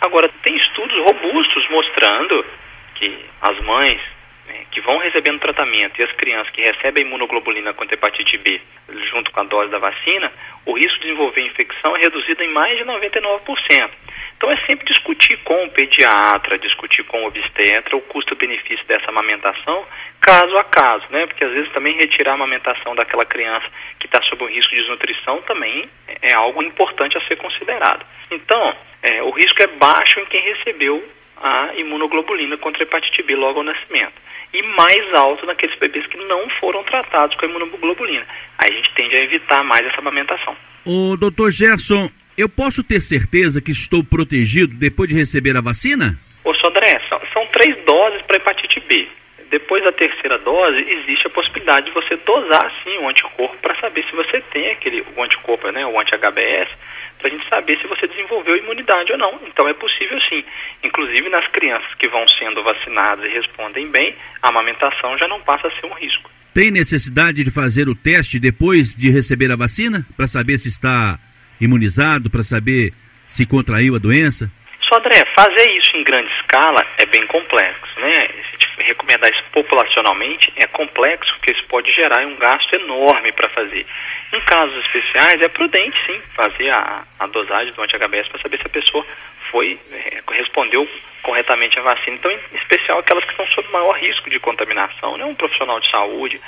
Agora, 0.00 0.28
tem 0.42 0.56
estudos 0.56 0.96
robustos 0.98 1.68
mostrando 1.70 2.44
que 2.96 3.24
as 3.40 3.58
mães 3.60 4.00
né, 4.46 4.66
que 4.70 4.80
vão 4.80 4.98
recebendo 4.98 5.40
tratamento 5.40 6.00
e 6.00 6.04
as 6.04 6.12
crianças 6.12 6.52
que 6.52 6.62
recebem 6.62 7.06
imunoglobulina 7.06 7.72
contra 7.74 7.94
hepatite 7.94 8.38
B 8.38 8.60
junto 9.10 9.30
com 9.30 9.40
a 9.40 9.44
dose 9.44 9.70
da 9.70 9.78
vacina, 9.78 10.32
o 10.66 10.72
risco 10.72 10.98
de 10.98 11.06
desenvolver 11.06 11.40
infecção 11.42 11.96
é 11.96 12.00
reduzido 12.00 12.42
em 12.42 12.52
mais 12.52 12.76
de 12.78 12.84
99%. 12.84 13.90
Então 14.36 14.50
é 14.50 14.56
sempre 14.66 14.84
discutir 14.86 15.38
com 15.38 15.64
o 15.64 15.70
pediatra, 15.70 16.58
discutir 16.58 17.04
com 17.04 17.22
o 17.22 17.26
obstetra 17.28 17.96
o 17.96 18.00
custo-benefício 18.02 18.84
dessa 18.86 19.08
amamentação, 19.08 19.86
caso 20.20 20.56
a 20.58 20.64
caso, 20.64 21.06
né? 21.10 21.26
Porque 21.26 21.44
às 21.44 21.52
vezes 21.52 21.72
também 21.72 21.96
retirar 21.96 22.32
a 22.32 22.34
amamentação 22.34 22.94
daquela 22.94 23.24
criança 23.24 23.66
que 23.98 24.06
está 24.06 24.20
sob 24.22 24.44
o 24.44 24.48
risco 24.48 24.74
de 24.74 24.80
desnutrição 24.80 25.40
também 25.42 25.88
é 26.20 26.34
algo 26.34 26.62
importante 26.62 27.16
a 27.16 27.26
ser 27.26 27.36
considerado. 27.36 28.04
Então, 28.30 28.76
é, 29.02 29.22
o 29.22 29.30
risco 29.30 29.62
é 29.62 29.66
baixo 29.66 30.20
em 30.20 30.26
quem 30.26 30.42
recebeu 30.42 31.02
a 31.36 31.74
imunoglobulina 31.76 32.56
contra 32.58 32.82
a 32.82 32.84
hepatite 32.84 33.22
B 33.22 33.34
logo 33.34 33.58
ao 33.58 33.64
nascimento. 33.64 34.14
E 34.52 34.62
mais 34.62 35.14
alto 35.14 35.46
naqueles 35.46 35.76
bebês 35.78 36.06
que 36.06 36.16
não 36.16 36.48
foram 36.60 36.84
tratados 36.84 37.36
com 37.36 37.44
a 37.44 37.48
imunoglobulina. 37.48 38.26
Aí 38.58 38.72
a 38.72 38.76
gente 38.76 38.94
tende 38.94 39.16
a 39.16 39.22
evitar 39.22 39.64
mais 39.64 39.84
essa 39.86 39.98
amamentação. 39.98 40.56
O 40.86 41.16
doutor 41.16 41.50
Gerson, 41.50 42.08
eu 42.36 42.48
posso 42.48 42.82
ter 42.84 43.00
certeza 43.00 43.60
que 43.60 43.70
estou 43.70 44.04
protegido 44.04 44.74
depois 44.76 45.08
de 45.08 45.16
receber 45.16 45.56
a 45.56 45.60
vacina? 45.60 46.18
Ô 46.44 46.54
Sodré, 46.54 47.00
são, 47.08 47.20
são 47.32 47.46
três 47.48 47.76
doses 47.84 48.22
para 48.22 48.36
hepatite 48.36 48.80
B. 48.80 49.08
Depois 49.50 49.84
da 49.84 49.92
terceira 49.92 50.38
dose, 50.38 50.78
existe 50.78 51.26
a 51.26 51.30
possibilidade 51.30 51.86
de 51.86 51.92
você 51.92 52.16
dosar 52.16 52.72
sim 52.82 52.98
o 52.98 53.08
anticorpo 53.08 53.56
para 53.58 53.78
saber 53.80 54.04
se 54.04 54.16
você 54.16 54.40
tem 54.52 54.70
aquele 54.72 55.04
o 55.16 55.22
anticorpo, 55.22 55.70
né, 55.70 55.86
o 55.86 55.98
anti-HBS, 55.98 56.68
para 57.24 57.32
a 57.32 57.38
gente 57.38 57.48
saber 57.48 57.80
se 57.80 57.86
você 57.86 58.06
desenvolveu 58.06 58.54
imunidade 58.54 59.10
ou 59.10 59.16
não. 59.16 59.40
Então 59.46 59.66
é 59.66 59.72
possível 59.72 60.20
sim. 60.28 60.44
Inclusive 60.82 61.30
nas 61.30 61.46
crianças 61.48 61.88
que 61.98 62.06
vão 62.06 62.28
sendo 62.28 62.62
vacinadas 62.62 63.24
e 63.24 63.34
respondem 63.34 63.90
bem, 63.90 64.14
a 64.42 64.50
amamentação 64.50 65.16
já 65.16 65.26
não 65.26 65.40
passa 65.40 65.68
a 65.68 65.70
ser 65.70 65.86
um 65.86 65.94
risco. 65.94 66.30
Tem 66.52 66.70
necessidade 66.70 67.42
de 67.42 67.50
fazer 67.50 67.88
o 67.88 67.94
teste 67.94 68.38
depois 68.38 68.94
de 68.94 69.10
receber 69.10 69.50
a 69.50 69.56
vacina 69.56 70.04
para 70.14 70.28
saber 70.28 70.58
se 70.58 70.68
está 70.68 71.18
imunizado, 71.58 72.28
para 72.28 72.42
saber 72.42 72.92
se 73.26 73.46
contraiu 73.46 73.96
a 73.96 73.98
doença? 73.98 74.50
Só 74.82 74.98
André, 74.98 75.24
fazer 75.34 75.70
isso 75.78 75.96
em 75.96 76.04
grande 76.04 76.30
escala 76.42 76.84
é 76.98 77.06
bem 77.06 77.26
complexo, 77.26 78.00
né? 78.00 78.28
Recomendar 78.84 79.30
isso 79.30 79.42
populacionalmente 79.52 80.52
é 80.56 80.66
complexo, 80.66 81.32
porque 81.34 81.52
isso 81.52 81.64
pode 81.68 81.90
gerar 81.92 82.24
um 82.26 82.36
gasto 82.36 82.72
enorme 82.74 83.32
para 83.32 83.48
fazer. 83.50 83.86
Em 84.32 84.40
casos 84.40 84.76
especiais, 84.84 85.40
é 85.40 85.48
prudente 85.48 85.96
sim 86.06 86.20
fazer 86.34 86.70
a, 86.70 87.04
a 87.18 87.26
dosagem 87.26 87.72
do 87.72 87.82
anti-HBS 87.82 88.28
para 88.28 88.42
saber 88.42 88.58
se 88.58 88.66
a 88.66 88.70
pessoa 88.70 89.06
foi, 89.50 89.78
é, 89.92 90.22
respondeu 90.32 90.88
corretamente 91.22 91.78
à 91.78 91.82
vacina. 91.82 92.16
Então, 92.16 92.30
em 92.30 92.38
especial 92.56 92.98
aquelas 92.98 93.24
que 93.24 93.30
estão 93.30 93.46
sob 93.48 93.68
maior 93.70 93.96
risco 93.98 94.28
de 94.28 94.38
contaminação, 94.38 95.16
né? 95.16 95.24
Um 95.24 95.34
profissional 95.34 95.80
de 95.80 95.90
saúde, 95.90 96.40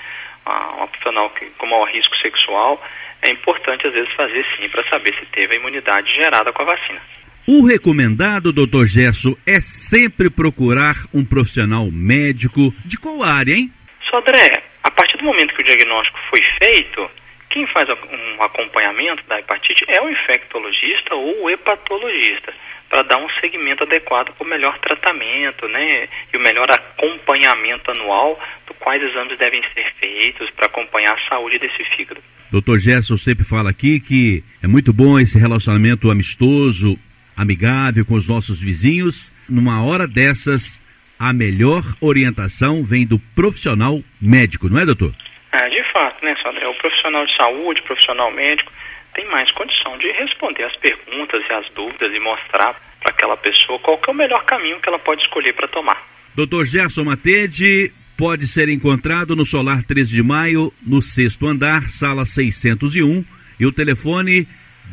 uma 0.45 0.87
profissional 0.87 1.31
que, 1.31 1.47
com 1.51 1.67
maior 1.67 1.89
risco 1.89 2.17
sexual, 2.17 2.83
é 3.23 3.31
importante 3.31 3.87
às 3.87 3.93
vezes 3.93 4.13
fazer 4.13 4.45
sim 4.57 4.69
para 4.69 4.85
saber 4.89 5.15
se 5.19 5.27
teve 5.27 5.55
a 5.55 5.59
imunidade 5.59 6.13
gerada 6.13 6.53
com 6.53 6.63
a 6.63 6.67
vacina. 6.67 7.01
O 7.49 7.65
recomendado, 7.65 8.53
doutor 8.53 8.87
Gesso, 8.87 9.39
é 9.47 9.61
sempre 9.61 10.29
procurar 10.29 10.97
um 11.15 11.25
profissional 11.25 11.89
médico 11.93 12.75
de 12.85 12.99
qual 12.99 13.23
área, 13.23 13.55
hein? 13.55 13.71
Sodré, 14.11 14.65
a 14.83 14.91
partir 14.91 15.17
do 15.17 15.23
momento 15.23 15.55
que 15.55 15.63
o 15.63 15.65
diagnóstico 15.65 16.19
foi 16.29 16.43
feito, 16.59 17.09
quem 17.51 17.65
faz 17.69 17.89
um 17.89 18.43
acompanhamento 18.43 19.23
da 19.29 19.39
hepatite 19.39 19.85
é 19.87 20.03
o 20.03 20.11
infectologista 20.11 21.15
ou 21.15 21.45
o 21.45 21.49
hepatologista, 21.49 22.53
para 22.91 23.03
dar 23.03 23.19
um 23.19 23.31
segmento 23.41 23.85
adequado 23.85 24.35
para 24.35 24.45
o 24.45 24.51
melhor 24.51 24.77
tratamento, 24.81 25.69
né? 25.69 26.09
E 26.35 26.37
o 26.37 26.41
melhor 26.41 26.67
acompanhamento 26.69 27.93
anual 27.93 28.41
do 28.67 28.75
quais 28.75 29.01
exames 29.01 29.39
devem 29.39 29.63
ser 29.73 29.87
feitos 30.01 30.51
para 30.51 30.67
acompanhar 30.67 31.15
a 31.15 31.29
saúde 31.29 31.61
desse 31.61 31.85
fígado. 31.97 32.21
Doutor 32.51 32.79
Gerson 32.81 33.17
sempre 33.17 33.45
fala 33.45 33.71
aqui 33.71 34.01
que 34.01 34.43
é 34.61 34.67
muito 34.67 34.93
bom 34.93 35.17
esse 35.17 35.39
relacionamento 35.39 36.11
amistoso 36.11 36.99
amigável 37.37 38.05
com 38.05 38.15
os 38.15 38.29
nossos 38.29 38.63
vizinhos. 38.63 39.33
Numa 39.49 39.85
hora 39.85 40.07
dessas, 40.07 40.81
a 41.19 41.33
melhor 41.33 41.83
orientação 42.01 42.83
vem 42.83 43.07
do 43.07 43.19
profissional 43.35 44.01
médico, 44.21 44.69
não 44.69 44.81
é, 44.81 44.87
doutor? 44.87 45.15
É, 45.53 45.69
de 45.69 45.83
fato, 45.93 46.25
né, 46.25 46.35
Sandré? 46.43 46.67
O 46.67 46.75
profissional 46.75 47.27
de 47.27 47.37
saúde, 47.37 47.81
o 47.81 47.85
profissional 47.85 48.33
médico, 48.33 48.73
tem 49.15 49.27
mais 49.31 49.51
condição 49.53 49.97
de 49.99 50.11
responder 50.13 50.65
as 50.65 50.77
perguntas 50.77 51.43
e 51.49 51.53
as 51.53 51.69
dúvidas 51.75 52.13
e 52.13 52.21
mostrar 52.21 52.75
para 53.01 53.13
aquela 53.13 53.37
pessoa 53.37 53.79
qual 53.79 54.01
é 54.07 54.11
o 54.11 54.15
melhor 54.15 54.45
caminho 54.45 54.81
que 54.81 54.89
ela 54.89 54.99
pode 54.99 55.23
escolher 55.23 55.55
para 55.55 55.69
tomar. 55.69 56.07
Doutor 56.35 56.67
Gerson 56.67 57.05
Matede 57.05 57.93
pode 58.17 58.47
ser 58.47 58.69
encontrado 58.69 59.35
no 59.35 59.45
Solar 59.45 59.83
13 59.83 60.17
de 60.17 60.23
Maio, 60.23 60.71
no 60.87 61.01
sexto 61.01 61.47
andar, 61.47 61.83
sala 61.89 62.27
601, 62.27 63.25
e 63.59 63.65
o 63.65 63.73
telefone 63.73 64.47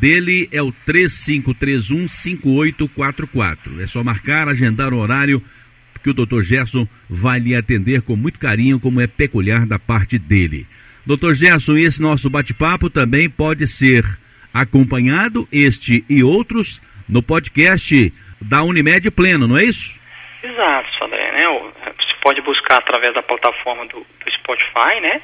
dele 0.04 0.50
é 0.52 0.62
o 0.62 0.74
3531-5844. 0.86 3.82
É 3.82 3.88
só 3.88 4.04
marcar, 4.04 4.50
agendar 4.50 4.94
o 4.94 4.98
horário 4.98 5.42
que 6.04 6.10
o 6.10 6.14
Dr. 6.14 6.42
Gerson 6.42 6.86
vai 7.10 7.40
lhe 7.40 7.56
atender 7.56 8.02
com 8.02 8.18
muito 8.18 8.38
carinho, 8.38 8.82
como 8.82 9.00
é 9.00 9.08
peculiar 9.08 9.66
da 9.66 9.80
parte 9.80 10.20
dele. 10.20 10.68
Dr. 11.06 11.32
Gerson, 11.32 11.78
esse 11.78 12.02
nosso 12.02 12.30
bate-papo 12.30 12.90
também 12.90 13.30
pode 13.30 13.66
ser 13.66 14.04
acompanhado, 14.54 15.48
este 15.50 16.04
e 16.10 16.22
outros, 16.22 16.82
no 17.08 17.24
podcast 17.24 18.14
da 18.42 18.62
Unimed 18.62 19.10
Pleno, 19.10 19.48
não 19.48 19.58
é 19.58 19.64
isso? 19.64 19.98
Exato, 20.44 20.90
Sandré, 21.00 21.32
né? 21.32 21.48
Você 21.48 22.14
pode 22.22 22.42
buscar 22.42 22.80
através 22.80 23.14
da 23.14 23.24
plataforma 23.24 23.86
do, 23.86 24.00
do 24.00 24.32
Spotify, 24.34 25.00
né? 25.02 25.22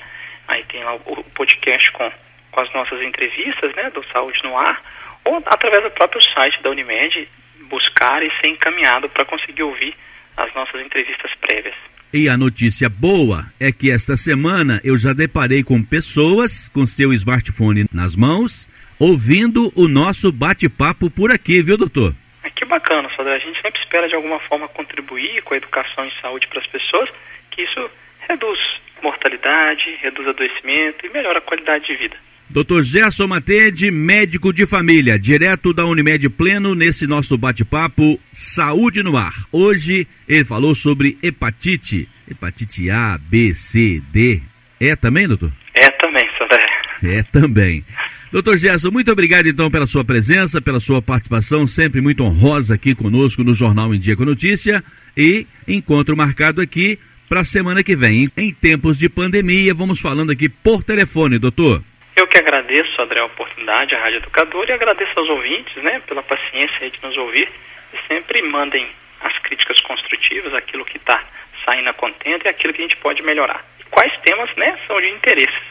Aí 0.48 0.64
tem 0.72 0.86
lá 0.86 0.96
o 0.96 1.22
podcast 1.36 1.92
com 1.92 2.10
com 2.52 2.60
as 2.62 2.72
nossas 2.74 3.02
entrevistas, 3.02 3.74
né, 3.76 3.90
do 3.92 4.04
Saúde 4.12 4.40
no 4.44 4.58
Ar, 4.58 4.82
ou 5.26 5.38
através 5.46 5.84
do 5.84 5.92
próprio 5.92 6.22
site 6.34 6.62
da 6.62 6.70
Unimed, 6.70 7.28
buscar 7.70 8.24
e 8.24 8.32
ser 8.40 8.48
encaminhado 8.48 9.10
para 9.10 9.26
conseguir 9.26 9.64
ouvir 9.64 9.96
as 10.38 10.54
nossas 10.54 10.82
entrevistas 10.82 11.32
prévias. 11.42 11.76
E 12.12 12.28
a 12.28 12.36
notícia 12.36 12.90
boa 12.90 13.46
é 13.60 13.72
que 13.72 13.92
esta 13.92 14.18
semana 14.18 14.82
eu 14.84 14.98
já 14.98 15.14
deparei 15.14 15.64
com 15.64 15.84
pessoas 15.84 16.68
com 16.70 16.86
seu 16.86 17.14
smartphone 17.14 17.86
nas 17.94 18.16
mãos, 18.16 18.68
ouvindo 19.00 19.72
o 19.76 19.88
nosso 19.88 20.32
bate-papo 20.32 21.12
por 21.12 21.30
aqui, 21.30 21.62
viu, 21.62 21.78
doutor? 21.78 22.16
É 22.44 22.50
que 22.50 22.66
bacana, 22.66 23.10
Sodré. 23.16 23.36
A 23.36 23.40
gente 23.40 23.62
sempre 23.62 23.80
espera 23.80 24.08
de 24.08 24.16
alguma 24.16 24.40
forma 24.40 24.68
contribuir 24.70 25.44
com 25.44 25.54
a 25.54 25.58
educação 25.58 26.04
em 26.04 26.12
saúde 26.20 26.48
para 26.48 26.60
as 26.60 26.68
pessoas, 26.68 27.10
que 27.52 27.62
isso 27.62 27.92
reduz 28.28 28.60
mortalidade, 29.04 29.98
reduz 30.02 30.28
adoecimento 30.28 31.06
e 31.06 31.10
melhora 31.10 31.38
a 31.38 31.42
qualidade 31.42 31.86
de 31.86 31.96
vida. 31.96 32.18
Dr. 32.50 32.82
Gerson 32.82 33.28
Matede, 33.28 33.92
médico 33.92 34.52
de 34.52 34.66
família, 34.66 35.20
direto 35.20 35.72
da 35.72 35.86
Unimed 35.86 36.28
Pleno, 36.30 36.74
nesse 36.74 37.06
nosso 37.06 37.38
bate-papo 37.38 38.20
Saúde 38.34 39.04
no 39.04 39.16
Ar. 39.16 39.36
Hoje 39.52 40.08
ele 40.28 40.44
falou 40.44 40.74
sobre 40.74 41.16
hepatite, 41.22 42.10
hepatite 42.28 42.90
A, 42.90 43.20
B, 43.20 43.54
C, 43.54 44.02
D. 44.12 44.42
É 44.80 44.96
também, 44.96 45.28
doutor? 45.28 45.54
É 45.76 45.92
também, 45.92 46.28
Sandré. 46.40 47.18
É 47.18 47.22
também. 47.22 47.86
Doutor 48.32 48.58
Gerson, 48.58 48.90
muito 48.90 49.12
obrigado 49.12 49.46
então 49.46 49.70
pela 49.70 49.86
sua 49.86 50.04
presença, 50.04 50.60
pela 50.60 50.80
sua 50.80 51.04
participação, 51.04 51.68
sempre 51.68 52.02
muito 52.02 52.24
honrosa 52.24 52.74
aqui 52.74 52.96
conosco 52.96 53.44
no 53.44 53.54
Jornal 53.54 53.94
em 53.94 54.00
Dia 54.00 54.16
com 54.16 54.26
Notícia. 54.26 54.84
E 55.16 55.46
encontro 55.68 56.18
marcado 56.18 56.62
aqui 56.62 56.98
para 57.28 57.42
a 57.42 57.46
semana 57.46 57.84
que 57.84 57.96
vem. 57.96 58.28
Em 58.36 58.52
tempos 58.52 58.98
de 58.98 59.08
pandemia, 59.08 59.72
vamos 59.72 60.00
falando 60.00 60.32
aqui 60.32 60.50
por 60.50 60.84
telefone, 60.84 61.38
doutor. 61.38 61.84
Eu 62.20 62.28
que 62.28 62.38
agradeço, 62.38 63.02
André, 63.02 63.22
a 63.22 63.26
oportunidade, 63.26 63.96
a 63.96 64.00
Rádio 64.02 64.18
Educadora, 64.18 64.70
e 64.70 64.74
agradeço 64.74 65.18
aos 65.18 65.30
ouvintes, 65.30 65.74
né, 65.82 66.02
pela 66.06 66.22
paciência 66.22 66.90
de 66.90 67.02
nos 67.02 67.16
ouvir. 67.16 67.50
E 67.94 68.08
sempre 68.10 68.42
mandem 68.42 68.86
as 69.22 69.40
críticas 69.40 69.80
construtivas, 69.80 70.54
aquilo 70.54 70.84
que 70.84 70.98
está 70.98 71.24
saindo 71.66 71.90
a 71.90 71.94
contento 71.94 72.44
e 72.46 72.50
aquilo 72.50 72.74
que 72.74 72.82
a 72.82 72.88
gente 72.90 72.98
pode 72.98 73.24
melhorar. 73.24 73.64
E 73.80 73.86
quais 73.86 74.12
temas, 74.18 74.54
né, 74.58 74.78
são 74.86 75.00
de 75.00 75.08
interesse 75.12 75.69